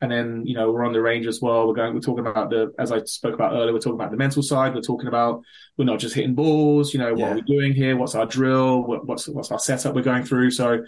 [0.00, 1.66] and then you know we're on the range as well.
[1.66, 1.94] We're going.
[1.94, 3.72] We're talking about the as I spoke about earlier.
[3.72, 4.74] We're talking about the mental side.
[4.74, 5.42] We're talking about
[5.76, 6.92] we're not just hitting balls.
[6.94, 7.32] You know what Yeah.
[7.32, 7.96] are we doing here?
[7.96, 8.82] What's our drill?
[8.84, 10.52] What, what's what's our setup we're going through?
[10.52, 10.84] So,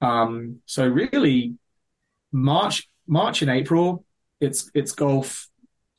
[0.00, 1.56] um, so really,
[2.30, 4.04] March March and April,
[4.40, 5.48] it's it's golf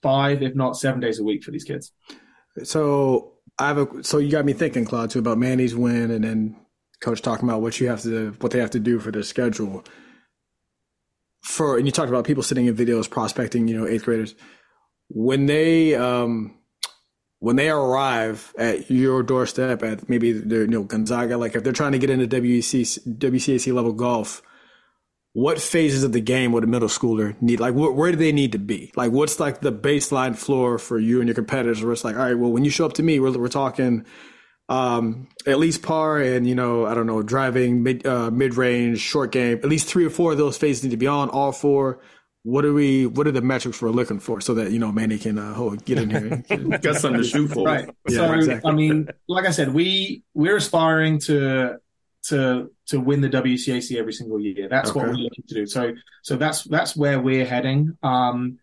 [0.01, 1.91] five if not seven days a week for these kids.
[2.63, 4.03] So I have a.
[4.03, 6.55] So you got me thinking, Claude, too, about Manny's win, and then
[7.01, 9.83] coach talking about what you have to, what they have to do for their schedule.
[11.43, 14.35] For and you talked about people sitting in videos prospecting, you know, eighth graders
[15.09, 16.57] when they um
[17.39, 21.73] when they arrive at your doorstep at maybe the you know Gonzaga, like if they're
[21.73, 24.41] trying to get into WC WCAC level golf.
[25.35, 27.59] What phases of the game would a middle schooler need?
[27.59, 28.91] Like, wh- where do they need to be?
[28.95, 31.83] Like, what's like the baseline floor for you and your competitors?
[31.83, 34.05] Where it's like, all right, well, when you show up to me, we're, we're talking
[34.69, 38.99] um, at least par and you know, I don't know, driving mid uh, mid range,
[38.99, 39.57] short game.
[39.57, 41.29] At least three or four of those phases need to be on.
[41.29, 41.99] All four.
[42.43, 43.05] What are we?
[43.05, 45.85] What are the metrics we're looking for so that you know Manny can uh, hold,
[45.85, 46.77] get in here?
[46.79, 47.65] Got something to shoot for.
[47.65, 47.89] Right.
[48.07, 48.69] Yeah, so exactly.
[48.69, 51.77] I mean, like I said, we we're aspiring to
[52.23, 54.67] to to win the WCAC every single year.
[54.69, 55.65] That's what we're looking to do.
[55.65, 57.97] So so that's that's where we're heading.
[58.03, 58.59] Um,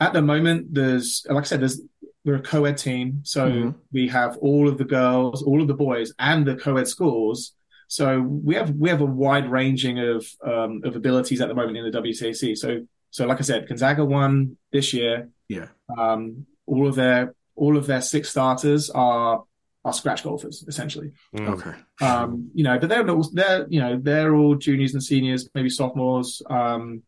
[0.00, 1.80] at the moment, there's like I said, there's
[2.24, 3.74] we're a co-ed team, so Mhm.
[3.92, 7.52] we have all of the girls, all of the boys, and the co-ed schools.
[7.88, 11.76] So we have we have a wide ranging of um, of abilities at the moment
[11.76, 12.56] in the WCAC.
[12.56, 15.28] So so like I said, Gonzaga won this year.
[15.48, 15.68] Yeah.
[15.98, 19.44] Um, all of their all of their six starters are
[19.84, 21.12] are scratch golfers essentially.
[21.36, 21.48] Mm.
[21.50, 21.72] Okay.
[22.00, 25.68] Um, you know, but they're not, they're you know they're all juniors and seniors, maybe
[25.68, 26.40] sophomores.
[26.48, 27.02] Um,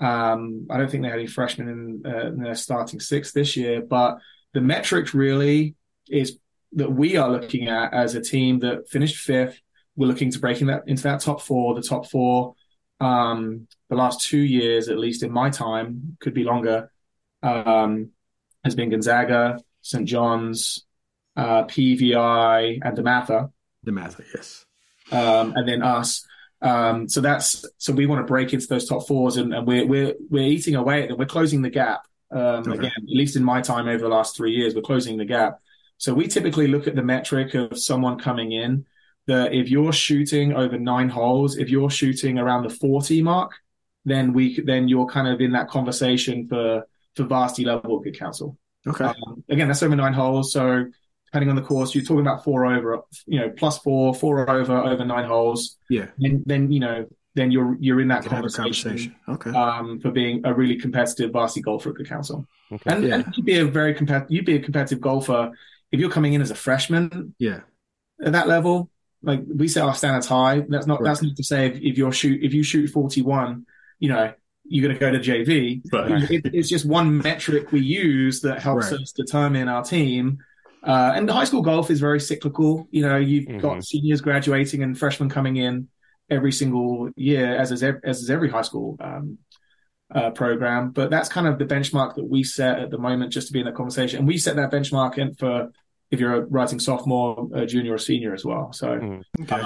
[0.00, 3.56] um, I don't think they had any freshmen in, uh, in their starting six this
[3.56, 4.18] year, but
[4.52, 5.74] the metric really
[6.08, 6.38] is
[6.72, 9.60] that we are looking at as a team that finished fifth.
[9.96, 11.74] We're looking to breaking that into that top four.
[11.74, 12.54] The top four,
[13.00, 16.90] um, the last two years, at least in my time, could be longer,
[17.42, 18.10] um,
[18.64, 20.06] has been Gonzaga, St.
[20.06, 20.84] John's,
[21.36, 23.50] uh, PVI, and DeMatha
[23.84, 24.66] The math, yes.
[25.12, 26.26] um, and then us.
[26.62, 29.86] Um, so that's so we want to break into those top fours, and, and we're
[29.86, 31.18] we're we're eating away at them.
[31.18, 32.02] We're closing the gap.
[32.30, 32.72] Um, Okay.
[32.72, 35.60] Again, at least in my time over the last three years, we're closing the gap.
[35.98, 38.84] So we typically look at the metric of someone coming in
[39.26, 43.52] that if you're shooting over nine holes, if you're shooting around the forty mark,
[44.04, 48.58] then we then you're kind of in that conversation for for varsity level good counsel.
[48.86, 49.04] Okay.
[49.04, 50.52] Um, again, that's over nine holes.
[50.52, 50.86] So
[51.36, 54.74] depending on the course, you're talking about four over, you know, plus four, four over,
[54.74, 55.76] over nine holes.
[55.90, 56.06] yeah.
[56.16, 59.16] Then, then you know, then you're you're in that Can conversation, conversation.
[59.28, 59.50] Okay.
[59.50, 62.46] um, for being a really competitive varsity golfer at the Council.
[62.72, 62.90] Okay.
[62.94, 63.14] And, Yeah.
[63.16, 65.50] and you'd be a very competitive, you'd be a competitive golfer
[65.92, 67.60] if you're coming in as a freshman yeah.
[68.24, 68.88] at that level.
[69.22, 70.64] Like we set our standards high.
[70.66, 71.10] That's not Right.
[71.10, 73.66] that's not to say if, if you're shoot if you shoot 41,
[73.98, 74.32] you know,
[74.64, 75.82] you're going to go to JV.
[75.92, 76.30] Right.
[76.30, 79.00] It, it's just one metric we use that helps Right.
[79.02, 80.38] us determine our team.
[80.86, 82.86] Uh, and the high school golf is very cyclical.
[82.92, 83.60] You know, you've Mhm.
[83.60, 85.88] got seniors graduating and freshmen coming in
[86.30, 89.38] every single year, as is ev- as is every high school um,
[90.14, 90.90] uh, program.
[90.92, 93.58] But that's kind of the benchmark that we set at the moment, just to be
[93.60, 94.20] in that conversation.
[94.20, 95.72] And we set that benchmark in for
[96.12, 98.72] if you're a rising sophomore, a junior, or senior as well.
[98.72, 99.22] So Mhm.
[99.42, 99.62] Okay.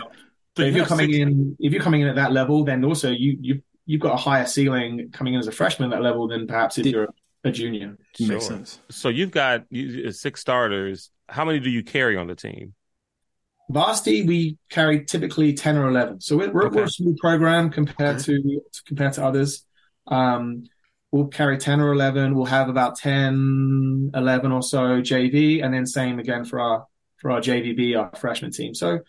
[0.57, 2.83] So if you you're coming six- in, if you're coming in at that level, then
[2.85, 6.03] also you you you've got a higher ceiling coming in as a freshman at that
[6.03, 7.09] level than perhaps if Did- you're
[7.45, 7.97] a junior.
[8.19, 8.81] Makes sense.
[8.91, 9.65] So you've got
[10.11, 11.11] six starters.
[11.29, 12.75] How many do you carry on the team?
[13.71, 16.77] Varsity, we carry typically ten or eleven, so we're, we're, Okay.
[16.77, 19.65] we're a small program compared to compared to others.
[20.09, 20.65] Um,
[21.13, 22.35] we'll carry ten or eleven.
[22.35, 26.87] We'll have about 10, 11 or so JV, and then same again for our
[27.19, 28.75] for our JVB, our freshman team.
[28.75, 29.01] So,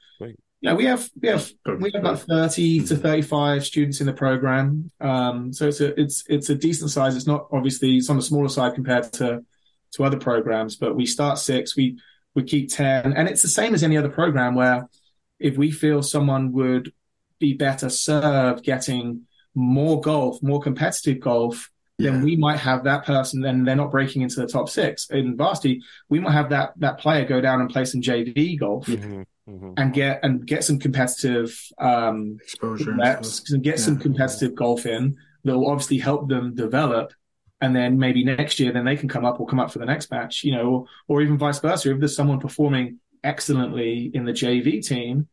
[0.63, 0.69] Great.
[0.71, 4.91] yeah, we have we have we have about 30 to 35 students in the program.
[4.99, 7.15] Um, so it's a it's it's a decent size.
[7.15, 9.43] It's not obviously it's on the smaller side compared to
[9.93, 11.99] to other programs, but we start six, we
[12.33, 14.87] we keep 10 and it's the same as any other program where
[15.39, 16.93] if we feel someone would
[17.39, 22.11] be better served getting more golf, more competitive golf, Yeah.
[22.11, 25.09] then we might have that person then they're not breaking into the top six.
[25.09, 28.85] In varsity, we might have that that player go down and play some JV golf
[28.87, 29.73] Mhm, mhm.
[29.77, 32.91] and get and get some competitive um Exposure.
[32.91, 37.13] and reps and get some competitive golf in that will obviously help them develop.
[37.63, 39.85] And then maybe next year, then they can come up or come up for the
[39.85, 41.91] next match, you know, or, or even vice versa.
[41.91, 45.27] If there's someone performing excellently in the JV team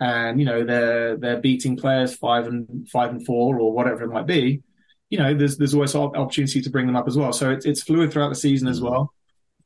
[0.00, 4.08] and, you know, they're, they're beating players five and five and four or whatever it
[4.08, 4.62] might be,
[5.10, 7.32] you know, there's, there's always opportunity to bring them up as well.
[7.34, 8.90] So it's, it's fluid throughout the season as Mhm.
[8.90, 9.14] well.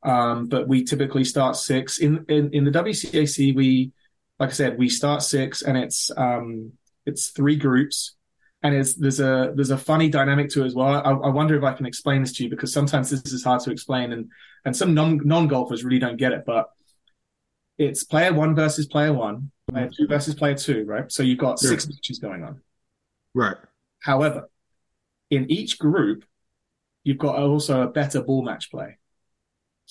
[0.02, 3.54] Um, but we typically start six in, in, in the WCAC.
[3.54, 3.92] We,
[4.38, 6.72] like I said, we start six and it's, um,
[7.04, 8.14] it's three groups
[8.62, 10.88] and it's there's a there's a funny dynamic to it as well.
[10.88, 13.60] I, I wonder if I can explain this to you because sometimes this is hard
[13.62, 14.30] to explain and
[14.64, 16.44] and some non non golfers really don't get it.
[16.44, 16.68] But
[17.78, 21.10] it's player one versus player one, player two versus player two, right?
[21.10, 22.60] So you've got six matches going on.
[23.34, 23.56] Right.
[24.02, 24.50] However,
[25.30, 26.24] in each group,
[27.04, 28.98] you've got also a better ball match play.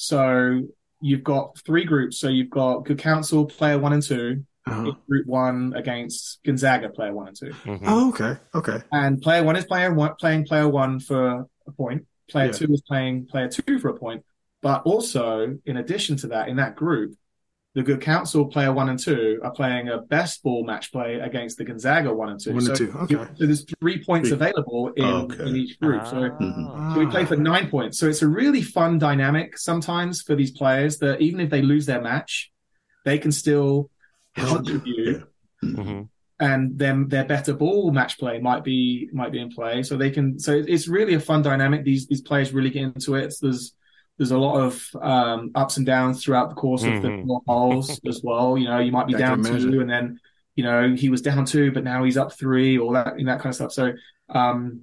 [0.02, 0.62] So
[1.02, 2.20] you've got three groups.
[2.20, 4.89] So you've got Good Counsel player one and two, Uh-huh.
[4.89, 7.50] in group one against Gonzaga player one and two.
[7.66, 7.80] Mhm.
[7.84, 8.38] Oh, okay.
[8.54, 8.80] Okay.
[8.91, 12.06] And player one is player one, playing player one for a point.
[12.30, 12.52] Player Yeah.
[12.52, 14.24] two is playing player two for a point.
[14.62, 17.16] But also, in addition to that, in that group,
[17.78, 21.59] the Good Counsel player one and two are playing a best ball match play against
[21.59, 22.51] the Gonzaga one and two.
[22.53, 22.91] One so, and two.
[23.03, 23.13] Okay.
[23.36, 24.36] so there's three points Three.
[24.36, 25.43] available in, Okay.
[25.47, 26.03] in each group.
[26.07, 26.93] So, Ah.
[26.95, 27.99] so we play for nine points.
[27.99, 31.86] So it's a really fun dynamic sometimes for these players that even if they lose
[31.86, 32.51] their match,
[33.05, 33.91] they can still
[34.36, 35.23] contribute
[35.61, 35.69] Yeah.
[35.69, 35.75] Mhm.
[35.86, 36.09] Mhm.
[36.39, 39.84] and then their better ball match play might be might be in play.
[39.84, 40.39] So they can.
[40.39, 41.84] So it's really a fun dynamic.
[41.84, 43.36] These these players really get into it.
[43.39, 43.75] There's
[44.18, 47.28] there's a lot of um, ups and downs throughout the course of the Mhm.
[47.28, 48.57] four holes as well.
[48.57, 49.72] You know, you might be I down imagine.
[49.72, 50.20] two, and then
[50.55, 53.47] you know, he was down two, but now he's up three, or that that kind
[53.47, 53.72] of stuff.
[53.72, 53.93] So,
[54.30, 54.82] um,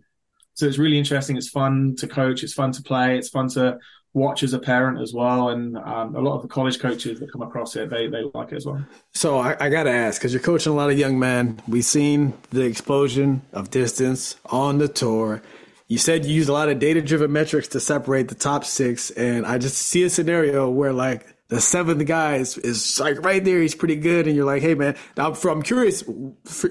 [0.54, 1.36] so it's really interesting.
[1.36, 2.44] It's fun to coach.
[2.44, 3.18] It's fun to play.
[3.18, 3.78] It's fun to
[4.12, 5.48] watch as a parent as well.
[5.48, 8.52] And um, a lot of the college coaches that come across it, they they like
[8.52, 8.84] it as well.
[9.14, 11.60] So I, I got to ask, because you're coaching a lot of young men.
[11.66, 15.42] We've seen the explosion of distance on the tour.
[15.86, 19.10] You said you use a lot of data driven metrics to separate the top six.
[19.10, 23.44] And I just see a scenario where, like, the seventh guy is, is like right
[23.44, 23.60] there.
[23.60, 24.26] He's pretty good.
[24.26, 26.02] And you're like, hey, man, I'm, curious,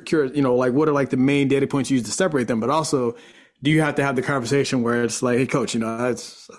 [0.06, 2.48] curious, you know, like, what are like the main data points you use to separate
[2.48, 2.60] them?
[2.60, 3.16] But also,
[3.62, 6.50] do you have to have the conversation where it's like, hey, coach, you know, that's.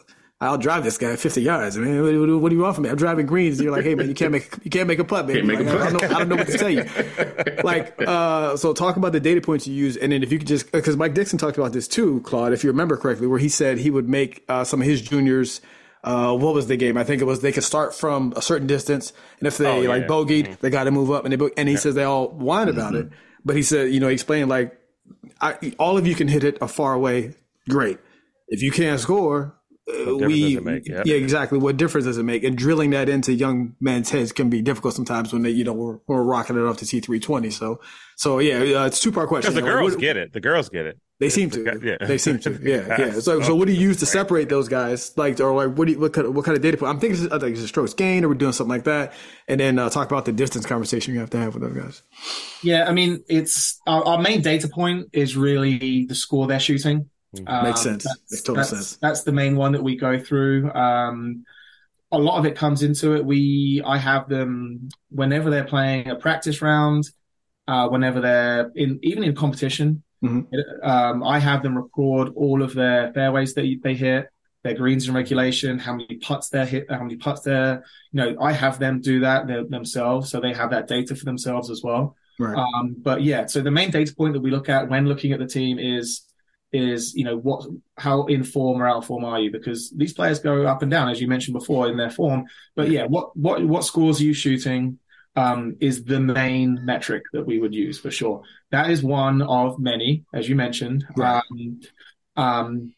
[0.45, 1.77] I'll drive this guy 50 yards.
[1.77, 2.91] I mean, what, what, do you want from me?
[2.91, 3.59] I'm driving greens.
[3.59, 5.47] And you're like, hey man, you can't make you can't make a putt, man.
[5.47, 6.85] Like, a I, don't know, I don't know what to tell you.
[7.65, 10.49] like, uh, so talk about the data points you use, and then if you could
[10.49, 13.49] just because Mike Dixon talked about this too, Claude, if you remember correctly, where he
[13.49, 15.61] said he would make uh, some of his juniors.
[16.03, 16.99] Uh, what was the game?
[16.99, 19.81] I think it was they could start from a certain distance, and if they Oh,
[19.81, 19.89] yeah.
[19.89, 22.69] like bogeyed, they got to move up, and they and he says they all whine
[22.69, 23.09] about it,
[23.43, 24.79] but he said, you know, he explained like
[25.41, 27.35] I, all of you can hit it a far away,
[27.71, 27.99] great.
[28.49, 29.57] If you can't score,
[29.89, 30.89] uh, difference we does it make?
[30.89, 31.07] Yep.
[31.07, 32.45] yeah exactly what difference does it make?
[32.45, 35.73] And drilling that into young men's heads can be difficult sometimes when they you know
[35.73, 37.51] we're, we're rocking it off to T three twenty.
[37.51, 37.81] So
[38.17, 39.53] so yeah, uh, it's two part question.
[39.53, 40.33] Because the Like, girls what- get it.
[40.33, 40.99] The girls get it.
[41.21, 41.81] they seem to.
[41.83, 42.07] Yeah.
[42.07, 42.51] They seem to.
[42.63, 43.13] Yeah, yeah.
[43.21, 45.13] So, so what do you use to separate those guys?
[45.17, 46.91] Like, or like, what do you, what kind of, what kind of data point?
[46.91, 49.13] I'm thinking, I think it's a strokes gain, or we're doing something like that,
[49.49, 52.03] and then uh, talk about the distance conversation you have to have with those guys.
[52.63, 57.11] Yeah, I mean, it's our, our main data point is really the score they're shooting.
[57.47, 58.05] Um, Makes sense.
[58.05, 58.97] That's, total that's, sense.
[58.97, 60.73] That's the main one that we go through.
[60.73, 61.45] Um,
[62.13, 63.25] a lot of it comes into it.
[63.25, 67.09] We, I have them whenever they're playing a practice round,
[67.67, 70.03] uh, whenever they're in, even in competition.
[70.23, 70.47] Mhm.
[70.83, 74.29] Um, I have them record all of their fairways that they hit,
[74.63, 77.85] their greens in regulation, how many putts they hit, how many putts they're.
[78.13, 81.69] You know, I have them do that themselves, so they have that data for themselves
[81.69, 82.17] as well.
[82.39, 82.57] Right.
[82.57, 85.41] Um, but yeah, so the main data point that we look at when looking at
[85.41, 86.23] the team is
[86.75, 87.67] is you know what
[87.97, 90.91] how in form or out of form are you because these players go up and
[90.91, 92.47] down as you mentioned before in their form.
[92.75, 94.99] But yeah, what what what scores are you shooting
[95.37, 98.43] um, is the main metric that we would use for sure.
[98.71, 101.05] That is one of many, as you mentioned.
[101.17, 101.43] Right.
[101.51, 101.81] Um,
[102.37, 102.95] um,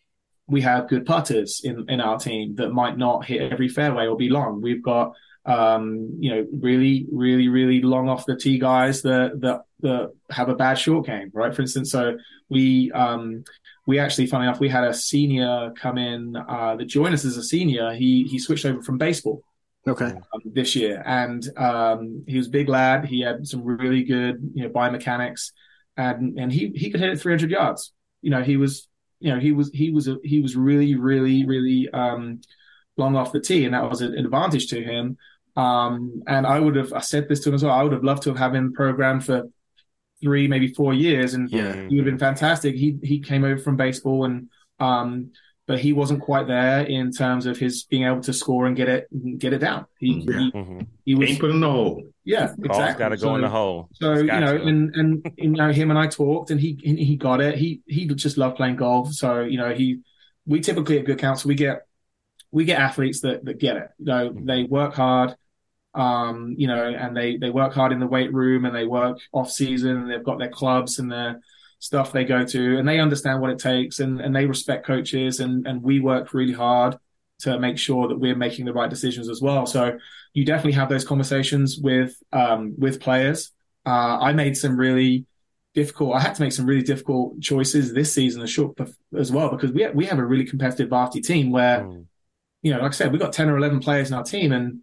[0.47, 4.17] we have good putters in, in our team that might not hit every fairway or
[4.17, 4.61] be long.
[4.61, 5.15] We've got
[5.47, 10.49] um, you know, really, really, really long off the tee guys that that that have
[10.49, 11.55] a bad short game, right?
[11.55, 12.19] For instance, so
[12.49, 13.45] we um
[13.87, 17.37] we actually, funny enough, we had a senior come in uh, that joined us as
[17.37, 17.95] a senior.
[17.95, 19.45] He he switched over from baseball
[19.87, 20.17] Okay.
[20.35, 23.05] um, this year, and um, he was a big lad.
[23.07, 25.53] He had some really good, you know, biomechanics,
[25.97, 27.93] and and he he could hit it 300 yards.
[28.23, 28.89] You know, he was,
[29.21, 32.41] you know, he was he was a, he was really really really um,
[32.97, 35.17] long off the tee, and that was an advantage to him.
[35.57, 37.73] Um, and I would have I said this to him as well.
[37.75, 39.45] I would have loved to have had him programmed for
[40.23, 41.75] three, maybe four years, and Yeah.
[41.89, 42.75] he would have been fantastic.
[42.75, 44.49] He he came over from baseball and
[44.81, 45.31] um
[45.69, 48.89] but he wasn't quite there in terms of his being able to score and get
[48.89, 49.09] it
[49.39, 49.87] get it down.
[49.99, 50.39] He Yeah.
[50.39, 50.81] he, Mm-hmm.
[51.05, 52.03] he was Ain't put in the hole.
[52.25, 52.99] yeah, Ball's exactly.
[53.05, 53.89] got to go so, in the hole.
[53.95, 54.65] So It's you know, to.
[54.65, 57.59] and and you know, him and I talked, and he he he got it.
[57.59, 59.13] He he just loved playing golf.
[59.13, 60.01] So you know, he
[60.47, 61.83] we typically at Good Counsel we get
[62.53, 63.89] we get athletes that that get it.
[63.99, 65.35] You know, they work hard.
[65.97, 69.19] Um, you know, and they they work hard in the weight room, and they work
[69.33, 71.41] off season, and they've got their clubs and their
[71.79, 75.41] stuff they go to, and they understand what it takes, and and they respect coaches,
[75.41, 76.97] and and we work really hard
[77.39, 79.67] to make sure that we're making the right decisions as well.
[79.67, 79.99] So
[80.33, 83.53] you definitely have those conversations with um, with players.
[83.87, 85.25] Uh, I made some really
[85.75, 86.15] difficult.
[86.15, 88.77] I had to make some really difficult choices this season as short
[89.17, 92.07] as well because we we have a really competitive varsity team where Mm.
[92.63, 94.81] you know, like I said, we've got ten or eleven players in our team, and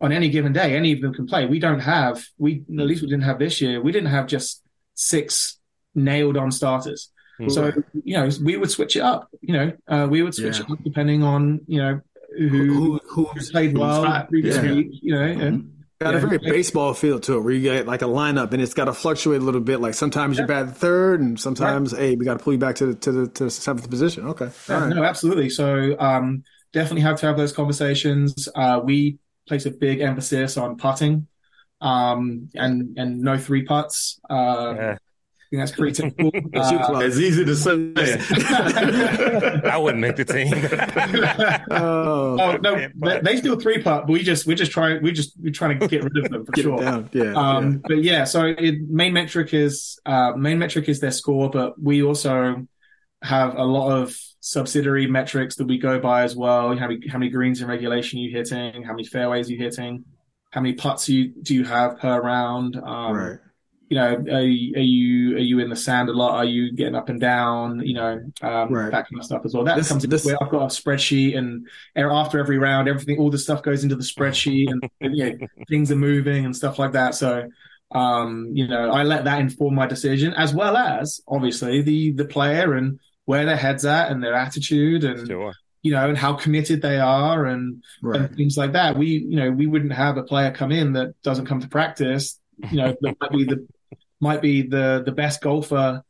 [0.00, 1.46] on any given day, any of them can play.
[1.46, 3.80] We don't have we at least we didn't have this year.
[3.80, 4.62] We didn't have just
[4.94, 5.58] six
[5.94, 7.10] nailed on starters.
[7.40, 7.50] Mm.
[7.50, 7.72] So
[8.04, 9.28] you know, we would switch it up.
[9.40, 10.64] You know, uh, we would switch Yeah.
[10.64, 12.00] it up depending on you know
[12.36, 14.72] who, Who, who who's played well previous Yeah.
[14.72, 14.88] week.
[15.02, 15.70] You know, and-
[16.00, 18.74] got a very baseball feel to it, where you get like a lineup and it's
[18.74, 19.80] got to fluctuate a little bit.
[19.80, 22.86] Like sometimes you're bad third, and sometimes hey, we got to pull you back to
[22.86, 24.26] the to the, to the seventh position.
[24.26, 24.94] Okay, Yeah, all right.
[24.96, 25.48] No, absolutely.
[25.50, 26.42] So um,
[26.72, 28.48] definitely have to have those conversations.
[28.54, 31.26] Uh, we place a big emphasis on putting
[31.80, 34.20] um, and and no three putts.
[34.28, 34.96] Uh, Yeah.
[34.96, 36.30] I think that's pretty typical.
[36.52, 37.70] That's you, Uh, It's easy to say.
[39.70, 40.52] I wouldn't make the team.
[41.70, 45.12] Oh, oh no, they, they still three putt, but we just we just try we
[45.12, 46.76] just we're trying to get rid of them for sure.
[46.76, 47.10] it down.
[47.12, 47.34] Yeah.
[47.34, 51.80] Um, but yeah, so it, main metric is uh, main metric is their score, but
[51.80, 52.66] we also
[53.24, 56.76] have a lot of subsidiary metrics that we go by as well.
[56.76, 58.82] How many how many greens in regulation you hitting?
[58.84, 60.04] How many fairways you hitting?
[60.50, 62.76] How many putts you do you have per round?
[62.76, 63.38] Um, right.
[63.88, 66.36] you know, are, you- are you are you in the sand a lot?
[66.36, 67.80] Are you getting up and down?
[67.84, 68.90] You know, um, Right.
[68.92, 69.64] that kind of stuff as well.
[69.64, 71.66] That This- comes this- where I've got a spreadsheet, and
[71.96, 75.46] after every round, everything, all the stuff goes into the spreadsheet, and, and you know,
[75.68, 77.14] things are moving and stuff like that.
[77.14, 77.48] So,
[77.92, 82.24] um, you know, I let that inform my decision, as well as obviously the the
[82.26, 85.52] player and where their heads at and their attitude and Sure.
[85.82, 88.20] you know and how committed they are and Right.
[88.22, 88.96] and things like that.
[88.98, 92.38] We, you know, we wouldn't have a player come in that doesn't come to practice.
[92.70, 93.66] You know, that might be the
[94.20, 96.02] might be the the best golfer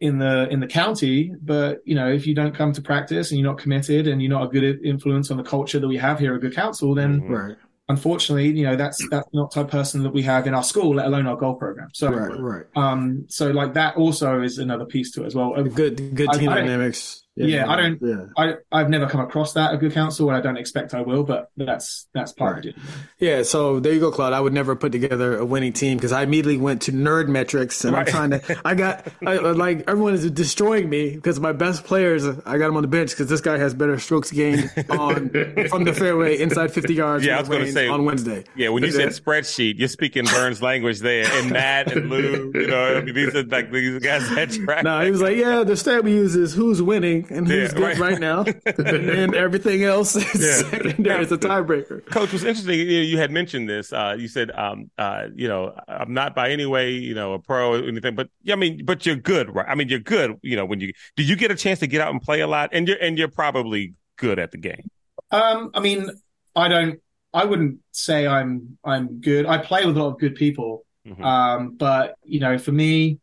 [0.00, 3.38] in the in the county, but you know, if you don't come to practice and
[3.40, 6.18] you're not committed and you're not a good influence on the culture that we have
[6.18, 7.56] here at Good Counsel, then Mhm.
[7.90, 10.62] Unfortunately, you know, that's that's not the type of person that we have in our
[10.62, 11.88] school, let alone our golf program.
[11.92, 12.40] So, Right.
[12.40, 12.64] Right.
[12.76, 15.60] um, so like that also is another piece to it as well.
[15.62, 16.14] Good.
[16.14, 17.22] Good team I dynamics.
[17.48, 18.26] Yeah, I don't- Yeah.
[18.36, 21.24] I I've never come across that at Good Counsel, and I don't expect I will,
[21.24, 22.74] but that's that's part of it.
[23.18, 24.32] Yeah, so there you go, Claude.
[24.32, 27.84] I would never put together a winning team because I immediately went to nerd metrics
[27.84, 28.06] and Right.
[28.06, 28.60] I'm trying to.
[28.64, 32.26] I got I, like everyone is destroying me because my best players.
[32.26, 35.30] I got them on the bench because this guy has better strokes gained on
[35.68, 37.24] from the fairway inside 50 yards.
[37.24, 38.44] Yeah, I was gonna say- on Wednesday.
[38.56, 42.50] Yeah, when you said spreadsheet, you're speaking Burns language there, and Matt and Lou.
[42.54, 44.84] You know, I mean, these are like these guys that track.
[44.84, 47.78] No, he was like, yeah, the stat we use is who's winning and who's Yeah,
[47.78, 47.98] good right.
[47.98, 50.70] right, now, and then everything else is Yeah.
[50.70, 51.22] secondary.
[51.22, 52.04] It's a tiebreaker.
[52.06, 52.78] Coach, was interesting.
[52.78, 53.92] You, you had mentioned this.
[53.92, 57.38] Uh, you said, um, uh, you know, I'm not by any way, you know, a
[57.38, 59.66] pro or anything, but yeah, I mean, but you're good, right?
[59.68, 60.36] I mean, you're good.
[60.42, 62.46] You know, when you do, you get a chance to get out and play a
[62.46, 64.90] lot, and you're and you're probably good at the game.
[65.30, 66.10] Um, I mean,
[66.56, 67.00] I don't.
[67.32, 69.46] I wouldn't say I'm I'm good.
[69.46, 71.24] I play with a lot of good people, Mhm.
[71.24, 73.18] um, but you know, for me,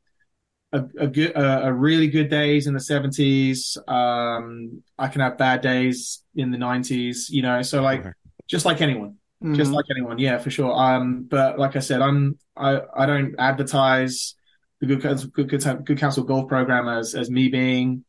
[0.74, 3.78] a, a good, a, a really good days in the seventies.
[3.88, 7.30] Um, I can have bad days in the nineties.
[7.30, 8.12] You know, so like Okay.
[8.48, 9.16] just like anyone,
[9.54, 9.76] just Mhm.
[9.76, 10.18] like anyone.
[10.20, 10.74] Yeah, for sure.
[10.74, 14.36] Um, but like I said, I'm I I don't advertise
[14.82, 18.04] the good Counsel- good good, good counsel golf program as as me being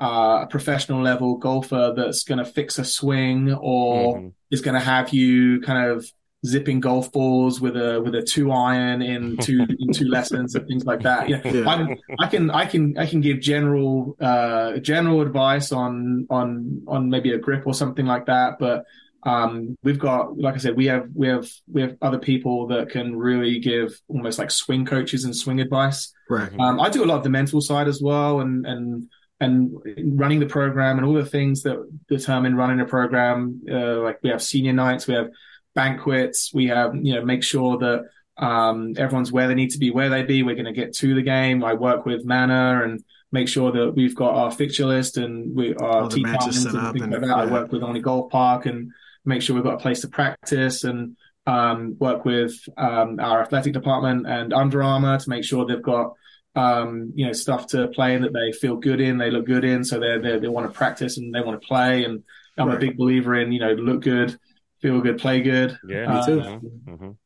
[0.00, 4.32] uh, a professional level golfer that's going to fix a swing or Mhm.
[4.50, 6.04] is going to have you kind of
[6.44, 10.66] zipping golf balls with a with a two iron in two in two lessons and
[10.66, 11.28] things like that.
[11.28, 11.68] Yeah, Yeah.
[11.68, 17.10] I'm, I can I can I can give general uh, general advice on on on
[17.10, 18.84] maybe a grip or something like that, but
[19.24, 22.90] um, we've got like I said we have we have we have other people that
[22.90, 26.12] can really give almost like swing coaches and swing advice.
[26.28, 26.52] Right.
[26.58, 29.08] Um, I do a lot of the mental side as well, and and
[29.40, 29.72] and
[30.18, 31.76] running the program and all the things that
[32.08, 33.62] determine running a program.
[33.70, 35.30] Uh, like we have senior nights, we have
[35.74, 38.04] banquets, we have you know make sure that
[38.36, 40.42] um, everyone's where they need to be, where they be.
[40.42, 41.64] We're going to get to the game.
[41.64, 45.74] I work with Manor and make sure that we've got our fixture list and we
[45.74, 47.38] our team the tee matches times set and things and- like that.
[47.38, 48.92] I work with Olney Golf Park and
[49.24, 51.16] make sure we've got a place to practice and
[51.46, 56.12] um, work with um, our athletic department and Under Armour to make sure they've got
[56.56, 59.64] um, you know stuff to play in that they feel good in, they look good
[59.64, 62.04] in, so they they they want to practice and they want to play.
[62.04, 62.22] And
[62.56, 64.38] I'm a big believer in you know look good,
[64.84, 65.78] feel good, play good.
[65.88, 66.40] Yeah, Me too.
[66.40, 66.84] Mhm.
[66.86, 67.16] Mhm.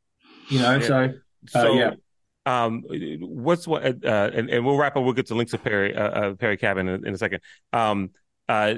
[0.49, 0.87] You know, Yeah.
[0.87, 1.09] so uh,
[1.47, 1.91] So, yeah.
[2.45, 2.83] um,
[3.19, 3.83] what's what?
[3.83, 5.03] Uh, and, and we'll wrap up.
[5.03, 7.41] We'll get to links to Perry, uh, uh, Perry Cabin in, in a second.
[7.73, 8.11] Um,
[8.47, 8.75] uh,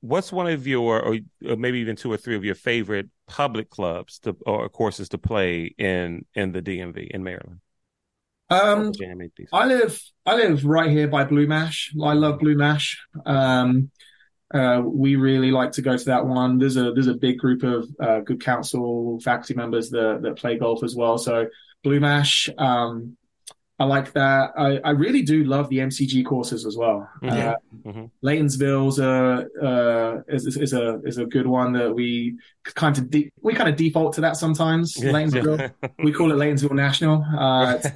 [0.00, 3.70] what's one of your, or, or maybe even two or three of your favorite public
[3.70, 7.60] clubs to, or courses to play in in the DMV in Maryland?
[8.48, 9.48] Um, Virginia, maybe, DC.
[9.52, 11.92] I live I live right here by Blue Mash.
[12.00, 13.04] I love Blue Mash.
[13.26, 13.90] Um,
[14.54, 16.58] uh, we really like to go to that one.
[16.58, 20.56] There's a there's a big group of uh, Good Counsel faculty members that that play
[20.58, 21.18] golf as well.
[21.18, 21.48] So
[21.82, 23.16] Blue Mash, um,
[23.78, 24.52] I like that.
[24.56, 27.08] I, I really do love the MCG courses as well.
[27.22, 27.50] Yeah.
[27.52, 27.56] Uh,
[27.86, 28.10] Mhm.
[28.24, 33.30] Laytonsville's a uh, is, is a is a good one that we kind of de-
[33.42, 34.96] we kind of default to that sometimes.
[35.00, 35.12] Yeah.
[35.12, 35.72] Laytonsville,
[36.02, 37.22] we call it Laytonsville National.
[37.22, 37.86] Uh, it's,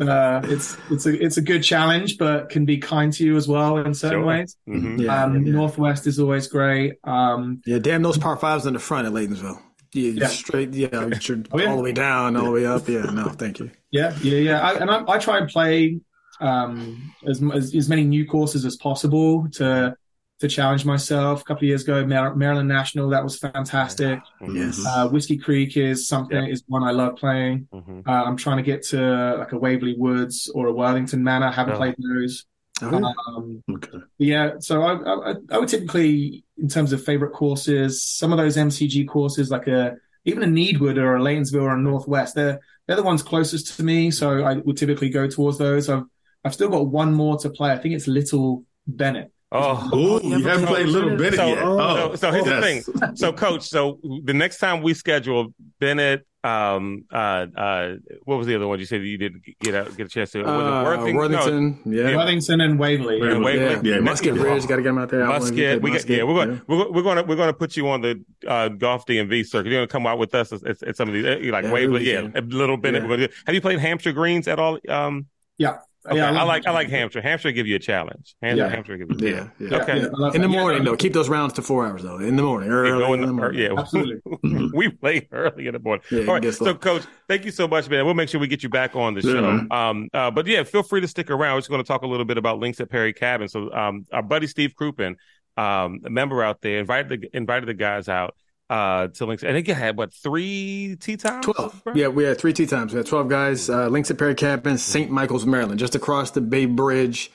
[0.00, 3.36] uh, uh, it's it's a it's a good challenge, but can be kind to you
[3.36, 4.26] as well in certain Sure.
[4.26, 4.56] ways.
[4.68, 5.00] Mhm.
[5.02, 5.52] Yeah, um, yeah.
[5.52, 6.94] Northwest is always great.
[7.04, 9.60] Um, Yeah, damn those par fives in the front at Laytonsville.
[9.96, 10.26] Yeah, Yeah.
[10.28, 10.72] straight.
[10.74, 11.66] Yeah, Oh, yeah.
[11.70, 12.88] all the way down, all the way up.
[12.88, 13.70] Yeah, no, thank you.
[13.90, 14.60] yeah, yeah, yeah.
[14.60, 16.00] I, and I, I try and play
[16.40, 19.96] um, as, as as many new courses as possible to
[20.40, 21.40] to challenge myself.
[21.40, 24.20] A couple of years ago, Maryland National, that was fantastic.
[24.52, 24.84] Yes.
[24.86, 26.52] Uh, Whiskey Creek is something Yeah.
[26.52, 27.68] is one I love playing.
[27.72, 28.06] Mhm.
[28.06, 31.50] Uh, I'm trying to get to like a Waverly Woods or a Worthington Manor.
[31.50, 31.78] Haven't Oh.
[31.78, 32.44] played those.
[32.82, 32.96] Okay.
[33.28, 33.98] Um, Okay.
[34.18, 38.56] yeah, so I, I I would typically, in terms of favorite courses, some of those
[38.56, 42.96] MCG courses, like a even a Needwood or a Laytonsville or a Northwest, they're they're
[42.96, 44.10] the ones closest to me.
[44.10, 45.88] So I would typically go towards those.
[45.88, 46.04] I've
[46.44, 47.72] I've still got one more to play.
[47.72, 49.32] I think it's Little Bennett.
[49.52, 49.90] Oh,
[50.22, 51.58] Ooh, you haven't played Little Bennett So- yet.
[51.62, 53.20] Oh, so here's the yes.
[53.20, 57.94] so coach, so the next time we schedule Bennett, um, uh, uh,
[58.24, 60.42] what was the other one you said you didn't get out, get a chance to?
[60.42, 61.16] was it Uh, Worthing?
[61.16, 62.10] Worthington, yeah.
[62.10, 62.16] Yeah.
[62.16, 63.20] Worthington and Waverly.
[63.20, 63.88] No, Waverly.
[63.90, 64.52] Yeah, Yeah, Musket Musket.
[64.52, 65.22] Ridge, got to get them out there.
[65.22, 65.82] I No, wanna Musket.
[65.82, 67.88] We got, Musket, yeah, we're going, we're, we're going to, we're going to put you
[67.88, 69.70] on the uh, golf DMV circuit.
[69.70, 71.64] You're going to come out with us at, at, at some of these, uh, like
[71.64, 72.94] Yeah, Waverly, we yeah, a little bit.
[72.94, 73.00] Yeah.
[73.02, 74.78] We're gonna do- Have you played Hampshire Greens at all?
[74.88, 75.26] Um,
[75.58, 75.78] Yeah.
[76.06, 76.16] Okay.
[76.16, 76.72] Yeah, I love like, I Hampshire.
[76.72, 77.20] like Hampshire.
[77.22, 78.34] Hampshire give you a challenge.
[78.42, 78.68] Hampshire, Yeah.
[78.70, 79.28] Hampshire give you.
[79.28, 79.76] Yeah, yeah.
[79.82, 79.98] Okay.
[79.98, 80.40] Yeah, In the that.
[80.40, 80.96] Yeah, morning, though.
[80.96, 82.18] Keep those rounds to four hours, though.
[82.18, 83.60] In the morning, Yeah, early go in in the the- morning.
[83.60, 84.70] yeah, Absolutely.
[84.74, 86.04] we play early in the morning.
[86.10, 86.44] Yeah, All right.
[86.44, 86.74] So, slow.
[86.74, 88.04] Coach, thank you so much, man.
[88.04, 89.40] We'll make sure we get you back on the Yeah, show.
[89.42, 89.68] man.
[89.70, 91.54] Um, uh, but yeah, feel free to stick around.
[91.54, 93.48] We're just going to talk a little bit about links at Perry Cabin.
[93.48, 95.16] So, um, our buddy Steve Crouppen,
[95.56, 98.34] um, a member out there, invited the invited the guys out
[98.68, 101.44] uh to links, and again had what three tee times?
[101.44, 101.84] 12.
[101.84, 101.94] bro?
[101.94, 102.92] Yeah, we had three tee times.
[102.92, 103.70] We had 12 guys.
[103.70, 105.10] Uh, links at Perry Cabin, St.
[105.10, 107.30] Michael's, Maryland, just across the Bay Bridge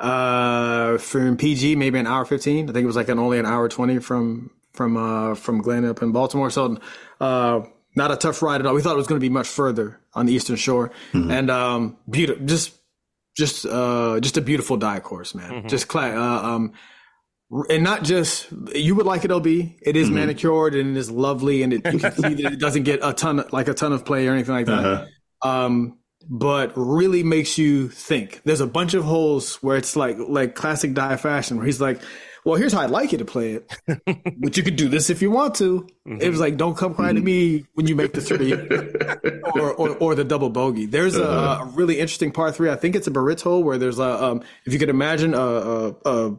[0.00, 2.68] uh, from PG, maybe an hour 15.
[2.68, 5.84] I think it was like an only an hour 20 from from uh, from Glen
[5.84, 6.50] up in Baltimore.
[6.50, 6.78] So
[7.20, 7.60] uh,
[7.96, 8.74] not a tough ride at all.
[8.74, 10.90] We thought it was going to be much further on the Eastern Shore.
[11.12, 12.74] And um, beautiful, just
[13.36, 15.68] just uh, just a beautiful Dye course, man.
[15.68, 16.72] Just cla- uh, um,
[17.68, 19.78] and not just you would like it LB.
[19.80, 22.82] It is manicured and it is lovely, and it, you can see that it doesn't
[22.82, 24.84] get a ton like a ton of play or anything like that.
[24.84, 25.48] Uh-huh.
[25.48, 25.98] Um,
[26.28, 28.40] but really makes you think.
[28.44, 32.00] There's a bunch of holes where it's like like classic Dye fashion, where he's like,
[32.44, 33.72] "Well, here's how I'd like you to play it,
[34.40, 37.14] but you could do this if you want to." It was like, "Don't come crying
[37.14, 38.52] to me when you make the three
[39.54, 42.70] or, or or the double bogey." There's a, a really interesting par three.
[42.70, 45.38] I think it's a Biarritz hole where there's a um, if you could imagine a,
[45.38, 46.36] a, a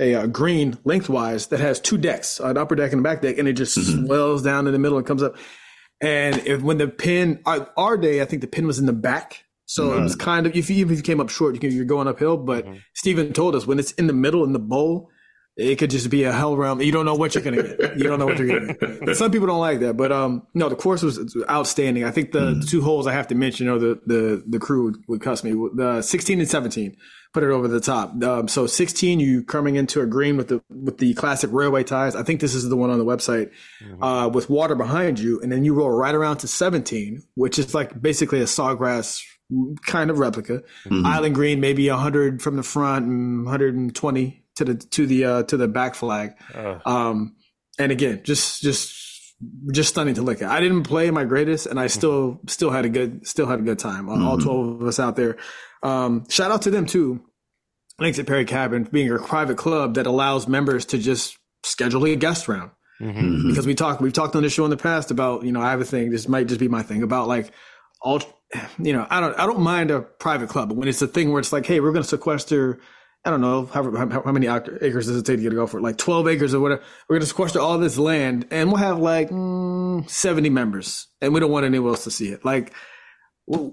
[0.00, 3.38] a, uh green lengthwise that has two decks, an upper deck and a back deck,
[3.38, 5.36] and it just swells down in the middle and comes up.
[6.00, 8.92] And if, when the pin, our, our day, I think the pin was in the
[8.92, 9.44] back.
[9.66, 11.70] So it was kind of, if you, even if you came up short, you can,
[11.70, 12.36] you're going uphill.
[12.36, 15.10] But Steven told us when it's in the middle in the bowl,
[15.56, 16.80] it could just be a hell realm.
[16.80, 17.96] You don't know what you're going to get.
[17.96, 19.16] You don't know what you're going to get.
[19.16, 19.96] Some people don't like that.
[19.96, 22.02] But um, no, the course was outstanding.
[22.02, 24.84] I think the, the two holes I have to mention, or the, the, the crew
[24.84, 26.96] would, would cuss me, the 16 and 17
[27.32, 28.20] put it over the top.
[28.24, 32.16] Um, so 16, you coming into a green with the with the classic railway ties.
[32.16, 33.50] I think this is the one on the website
[34.02, 37.74] uh, with water behind you, and then you roll right around to 17, which is
[37.74, 39.22] like basically a sawgrass
[39.86, 40.62] kind of replica.
[40.90, 45.56] Island green, maybe 100 from the front and 120 to the to the uh, to
[45.56, 46.32] the back flag.
[46.84, 47.36] Um,
[47.78, 48.96] and again, just just
[49.72, 50.50] just stunning to look at.
[50.50, 53.62] I didn't play my greatest, and I still still had a good still had a
[53.62, 54.08] good time.
[54.08, 55.36] All- All twelve of us out there.
[55.82, 57.22] Um, shout out to them too.
[57.98, 62.16] Links at Perry Cabin being a private club that allows members to just schedule a
[62.16, 62.70] guest round.
[63.00, 63.48] mhm.
[63.48, 65.70] Because we talked, we've talked on the show in the past about, you know, I
[65.70, 66.10] have a thing.
[66.10, 67.50] This might just be my thing about like
[68.00, 68.20] all,
[68.78, 71.30] you know, I don't, I don't mind a private club, but when it's a thing
[71.30, 72.80] where it's like, hey, we're going to sequester,
[73.24, 75.70] I don't know, how, how, how many acres does it take to get a golf
[75.72, 75.80] for?
[75.80, 76.82] Like 12 acres or whatever.
[77.08, 81.34] We're going to sequester all this land and we'll have like mm, 70 members and
[81.34, 82.44] we don't want anyone else to see it.
[82.46, 82.76] Like, well,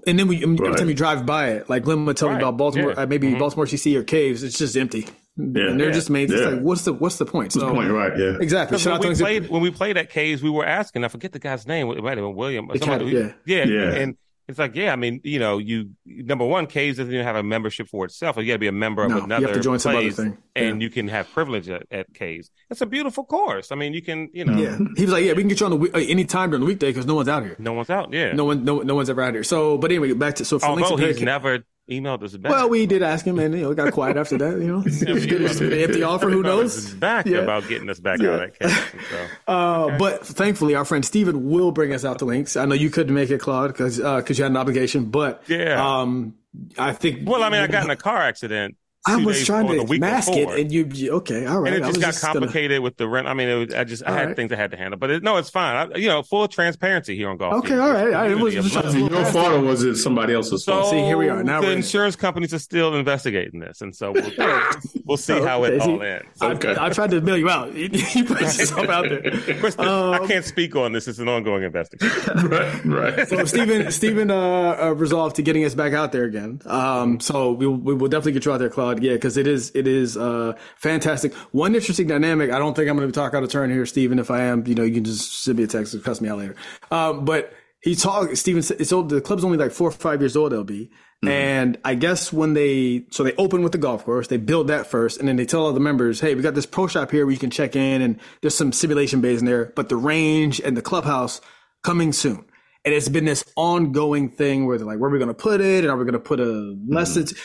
[0.06, 0.76] and then we, every Right.
[0.76, 2.36] time you drive by it, like Glenn would tell Right.
[2.38, 3.02] me about Baltimore, Yeah.
[3.02, 3.38] uh, maybe Mhm.
[3.38, 5.06] Baltimore CC or caves, it's just empty.
[5.40, 5.68] Yeah.
[5.70, 5.92] and they're Yeah.
[5.94, 6.48] just made, it's Yeah.
[6.48, 7.54] like, what's the, what's the point?
[7.54, 8.10] What's the point, right?
[8.18, 8.34] Yeah.
[8.40, 8.74] Exactly.
[8.74, 11.04] Because Shout out when we played when we played at Caves, we were asking.
[11.04, 11.88] I forget the guy's name.
[11.90, 12.68] It might have been William.
[12.68, 13.12] Or The somebody.
[13.12, 13.92] cat, yeah, Yeah.
[13.94, 14.16] And
[14.48, 17.42] it's like, yeah, I mean, you know, you number one, Caves doesn't even have a
[17.42, 18.36] membership for itself.
[18.38, 20.10] You got to be a member of No, you another have to join some other
[20.10, 20.38] thing.
[20.56, 22.50] and you can have privilege at, at Caves.
[22.70, 23.70] It's a beautiful course.
[23.70, 25.66] I mean, you can, you know, Yeah, he was like, "Yeah, we can get you
[25.66, 27.56] on the week, uh, any time during the weekday because no one's out here.
[27.58, 28.12] no one's out.
[28.12, 28.32] Yeah.
[28.32, 30.96] No one, no, no one's ever out here." So, but anyway, back to so Although
[30.96, 32.50] he's never emailed us back.
[32.52, 34.58] well, we did ask him, and you know, it got quiet after that.
[34.58, 35.42] You know, it's good.
[35.42, 36.30] It's an empty offer.
[36.30, 36.92] Who knows?
[36.94, 37.38] Back Yeah.
[37.38, 38.72] about getting us back out at Caves.
[38.92, 39.26] and So.
[39.52, 42.56] Uh, But thankfully, our friend Steven will bring us out the links.
[42.56, 45.06] I know you couldn't make it, Claude, because because you had an obligation.
[45.06, 46.00] But Yeah.
[46.00, 46.34] um,
[46.76, 47.28] I think.
[47.28, 48.76] Well, I mean, I got in a car accident.
[49.08, 50.56] I was days trying to mask before.
[50.56, 51.46] it, and you, you okay?
[51.46, 53.26] All right, and it I just was got gonna- complicated with the rent.
[53.26, 54.36] I mean, it was, I just I had right.
[54.36, 55.90] things I had to handle, but it, no, it's fine.
[55.92, 57.54] I, you know, full transparency here on golf.
[57.60, 57.78] Okay, Geek.
[57.80, 58.12] all right.
[58.14, 60.72] I It's was really just trying to- Your fault or was it somebody else's So
[60.80, 60.90] fault?
[60.90, 61.42] See, here we are.
[61.42, 61.78] Now the we're in.
[61.78, 64.30] insurance companies are still investigating this, and so we'll,
[65.04, 65.84] we'll see Oh, how it okay.
[65.84, 66.24] See, all ends.
[66.40, 66.74] I, Okay.
[66.78, 67.72] I tried to bail you out.
[68.18, 69.20] You put yourself out there.
[69.60, 71.06] Course, Um, I can't speak on this.
[71.08, 72.48] It's an ongoing investigation.
[72.48, 73.28] right, right.
[73.28, 76.60] So Stephen, Stephen, uh, uh, resolved to getting us back out there again.
[76.66, 78.97] Um, so we we will definitely get you out there, Claude.
[79.02, 81.34] Yeah, because it is it is uh fantastic.
[81.52, 82.50] One interesting dynamic.
[82.50, 84.18] I don't think I'm going to talk out of turn here, Stephen.
[84.18, 86.28] If I am, you know, you can just send me a text and cuss me
[86.28, 86.56] out later.
[86.90, 88.36] Um, but he talked.
[88.36, 89.08] Stephen, it's old.
[89.08, 90.52] The club's only like four or five years old.
[90.52, 90.88] LB.
[91.26, 94.86] And I guess when they so they open with the golf course, they build that
[94.86, 97.26] first, and then they tell all the members, "Hey, we got this pro shop here
[97.26, 100.60] where you can check in, and there's some simulation bays in there, but the range
[100.60, 101.40] and the clubhouse
[101.82, 102.44] coming soon."
[102.84, 105.60] And it's been this ongoing thing where they're like, where are we going to put
[105.60, 105.84] it?
[105.84, 107.32] And are we going to put a lessons?
[107.32, 107.36] Uh,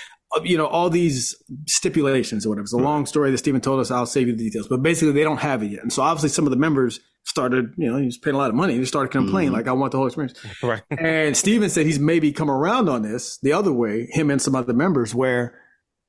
[0.43, 1.35] You know, all these
[1.67, 2.63] stipulations or whatever.
[2.63, 3.91] It's a long story that Stephen told us.
[3.91, 4.67] I'll save you the details.
[4.67, 5.81] But basically, they don't have it yet.
[5.83, 8.49] And so obviously, some of the members started, you know, he was paying a lot
[8.49, 8.75] of money.
[8.77, 9.55] He started complaining, Mhm.
[9.57, 10.33] like, I want the whole experience.
[10.61, 10.81] Right.
[10.89, 14.55] And Steven said he's maybe come around on this the other way, him and some
[14.55, 15.57] other members, where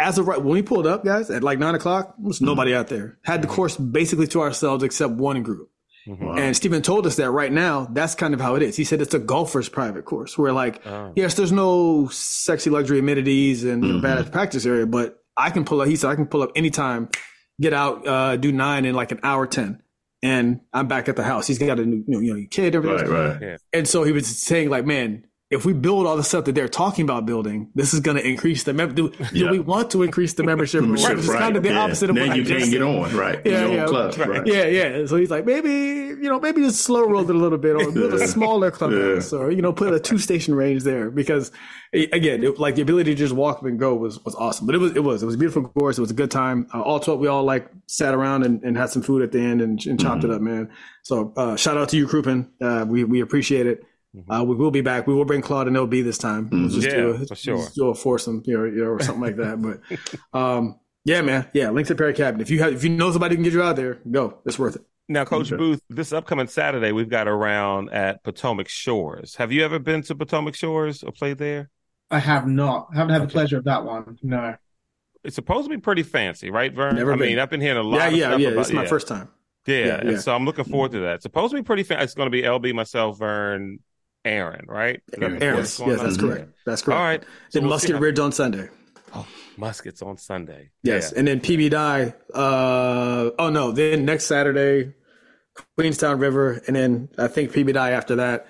[0.01, 2.75] as of right when we pulled up, guys, at like nine o'clock, there was nobody
[2.75, 3.19] out there.
[3.25, 5.69] Had the course basically to ourselves except one group.
[6.07, 6.39] Mhm.
[6.39, 8.77] And Stephen told us that right now, that's kind of how it is.
[8.77, 11.13] He said it's a golfer's private course where like, Oh.
[11.17, 15.65] yes, there's no sexy luxury amenities and you know, bad practice area, but I can
[15.65, 17.09] pull up, he said, I can pull up anytime,
[17.61, 19.81] get out, uh, do nine in like an hour 10
[20.23, 21.47] and I'm back at the house.
[21.47, 23.09] He's got a new, you know, you know kid, everything.
[23.11, 23.59] Right, right.
[23.73, 26.69] And so he was saying, like, man, if we build all the stuff that they're
[26.69, 29.51] talking about building, this is going to increase the mem- do, do Yeah.
[29.51, 30.83] we want to increase the membership?
[30.83, 31.19] Membership, Right.
[31.19, 31.39] It's right.
[31.39, 31.81] kind of the yeah.
[31.81, 33.41] opposite of then what you can't get on, right?
[33.45, 33.87] Yeah, yeah.
[33.87, 34.47] club, right.
[34.47, 35.07] Yeah, yeah.
[35.07, 37.91] So he's like, maybe you know, maybe just slow roll it a little bit, or
[37.91, 41.51] build a smaller clubhouse, or you know, put a two station range there because
[41.93, 44.67] again, it, like the ability to just walk up and go was was awesome.
[44.67, 45.99] But it was it was it was a beautiful course.
[45.99, 46.67] It was a good time.
[46.75, 49.41] Uh, all twelve, we all like sat around and, and had some food at the
[49.41, 50.31] end and, and chopped Mm-hmm.
[50.33, 50.71] it up, man.
[51.03, 52.49] So uh, shout out to you, Crouppen.
[52.61, 53.85] Uh, we we appreciate it.
[54.29, 55.07] Uh, we will be back.
[55.07, 56.49] We will bring Claude and LB this time.
[56.51, 56.99] We'll just Mm-hmm.
[56.99, 57.57] Yeah, do a, for sure.
[57.57, 59.61] just do a foursome, you know, you know, or something like that.
[59.61, 61.71] But um, yeah, man, yeah.
[61.71, 62.41] Links at Perry Cabin.
[62.41, 64.39] If you have, if you know somebody who can get you out there, go.
[64.47, 64.83] It's worth it.
[65.09, 65.59] Now, Coach Okay.
[65.59, 69.35] Booth, this upcoming Saturday, we've got a round at Potomac Shores.
[69.37, 71.69] Have you ever been to Potomac Shores or played there?
[72.11, 72.89] I have not.
[72.93, 74.19] I haven't had the pleasure of that one.
[74.23, 74.57] No.
[75.23, 76.97] It's supposed to be pretty fancy, right, Vern?
[76.97, 77.39] Never I mean.
[77.39, 78.49] I've been hearing a lot Yeah, of yeah, stuff yeah.
[78.49, 78.89] about It's my yeah.
[78.89, 79.29] first time.
[79.67, 81.15] Yeah, Yeah, and so I'm looking forward to that.
[81.17, 82.05] It's supposed to be pretty fancy.
[82.05, 83.79] It's going to be LB, myself, Vern,
[84.25, 85.01] Aaron, right?
[85.21, 86.49] Aaron, Aaron, what's yes, that's correct.
[86.67, 86.99] That's correct.
[86.99, 87.23] All right.
[87.23, 88.69] So Then we'll Musket Ridge on Sunday.
[89.15, 90.71] Oh, Muskets on Sunday.
[90.83, 91.19] Yes, Yeah.
[91.19, 92.15] and then PB Dye.
[92.33, 94.93] Uh, oh no, then next Saturday,
[95.77, 98.47] Queenstown River, and then I think PB Dye after that.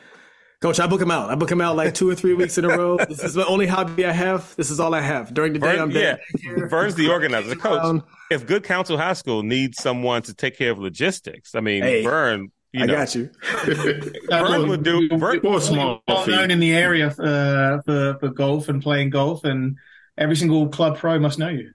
[0.60, 1.28] Coach, I book him out.
[1.28, 2.96] I book him out like two or three weeks in a row.
[2.96, 4.56] This is the only hobby I have.
[4.56, 5.78] This is all I have during the day.
[5.78, 6.16] I'm yeah,
[6.56, 6.68] there.
[6.68, 7.54] Vern's the organizer.
[7.56, 11.60] Coach, Um, if Good Counsel High School needs someone to take care of logistics, I
[11.60, 13.30] mean, Hey, Vern, you I know, got you.
[14.28, 15.08] Vern would do.
[15.16, 19.44] Vern, Or small well known in the area uh, for for golf and playing golf,
[19.44, 19.76] and
[20.18, 21.72] every single club pro must know you.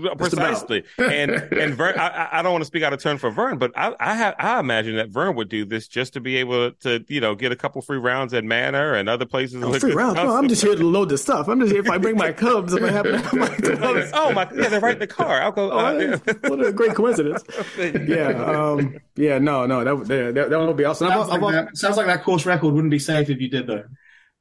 [0.00, 0.46] Well, Just about.
[0.48, 0.84] precisely.
[0.98, 3.58] and and Vern, I, I- I don't want to speak out of turn for Vern,
[3.58, 6.72] but I I, have, I imagine that Vern would do this just to be able
[6.72, 9.62] to you know get a couple free rounds at Manor and other places.
[9.62, 10.16] Oh, free rounds.
[10.16, 10.34] No.
[10.36, 11.48] I'm just here to load the stuff.
[11.48, 11.80] I'm just here.
[11.80, 14.10] If I bring my Cubs, if I have my Cubs.
[14.14, 15.40] oh my, yeah, they're right in the car.
[15.42, 15.70] I'll go.
[15.72, 16.18] Oh, uh,
[16.48, 17.42] what a great coincidence.
[17.78, 18.28] Yeah.
[18.44, 19.38] Um, yeah.
[19.38, 19.66] No.
[19.66, 19.84] No.
[19.84, 21.08] That would that, that, that would be awesome.
[21.08, 23.66] I've, like, I've, that, sounds like that course record wouldn't be safe if you did
[23.66, 23.84] though.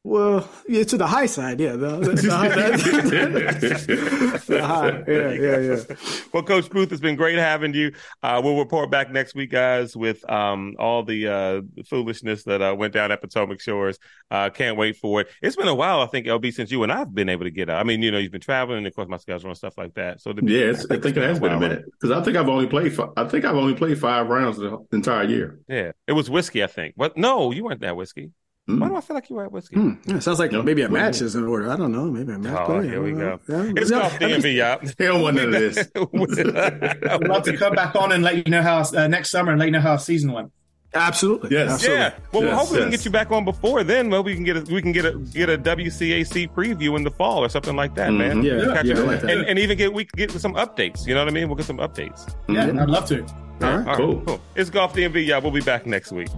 [0.08, 1.60] Well, yeah, to the high side.
[1.60, 1.74] Yeah.
[1.74, 2.50] The, the, the high,
[4.48, 5.04] the high.
[5.08, 5.32] Yeah.
[5.32, 5.60] Yeah.
[5.60, 5.96] Yeah.
[6.34, 7.92] Well, Coach Booth, it's been great having you.
[8.24, 12.74] Uh, we'll report back next week, guys, with um, all the uh, foolishness that uh,
[12.76, 14.00] went down at Potomac Shores.
[14.32, 15.28] Uh, can't wait for it.
[15.42, 17.70] It's been a while, I think, LB, since you and I've been able to get
[17.70, 17.80] out.
[17.80, 19.94] I mean, you know, you've been traveling, and of course, my schedule and stuff like
[19.96, 20.22] that.
[20.22, 22.24] So, to be- Yeah, it's, I think it has been a while, minute because I
[22.24, 22.96] think I've only played.
[22.96, 25.60] Fi- I think I've only played five rounds the entire year.
[25.68, 26.94] Yeah, it was whiskey, I think.
[26.96, 27.18] What?
[27.18, 28.32] No, you weren't that whiskey.
[28.68, 28.80] Mm.
[28.82, 29.78] Why do I feel like you were at whiskey?
[29.78, 29.94] Hmm.
[30.06, 30.62] Yeah, sounds like No.
[30.62, 31.70] maybe a match is in order.
[31.72, 32.06] I don't know.
[32.06, 32.66] Maybe a match.
[32.68, 33.40] Oh, here we go.
[33.48, 33.72] Yeah.
[33.78, 34.00] It's Yeah.
[34.00, 34.80] golf DMV, y'all.
[34.82, 35.78] He don't want none of this.
[35.96, 39.60] I'd love to come back on and let you know how uh, next summer and
[39.60, 40.52] let you know how our season went.
[40.94, 41.52] Absolutely.
[41.52, 41.72] Yes.
[41.74, 42.00] Absolutely.
[42.02, 42.14] Yeah.
[42.34, 44.10] Well, Yes, hopefully we can get you back on before then.
[44.10, 47.12] Maybe we can get a, we can get a get a WCAC preview in the
[47.12, 48.42] fall or something like that, man.
[48.42, 48.44] Mhm.
[48.68, 48.74] Yeah.
[48.74, 48.96] Catch Yeah.
[49.00, 49.30] like that.
[49.32, 51.06] and, and even get we can get some updates.
[51.06, 51.48] You know what I mean?
[51.48, 52.34] We'll get some updates.
[52.50, 52.82] Yeah, Mhm.
[52.82, 53.22] I'd love to.
[53.22, 53.28] All
[53.62, 53.72] right.
[53.72, 54.22] All right, Cool.
[54.26, 54.42] cool.
[54.56, 55.42] It's golf DMV, y'all.
[55.42, 56.30] We'll be back next week.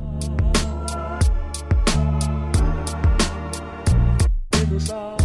[4.70, 5.19] goodbye.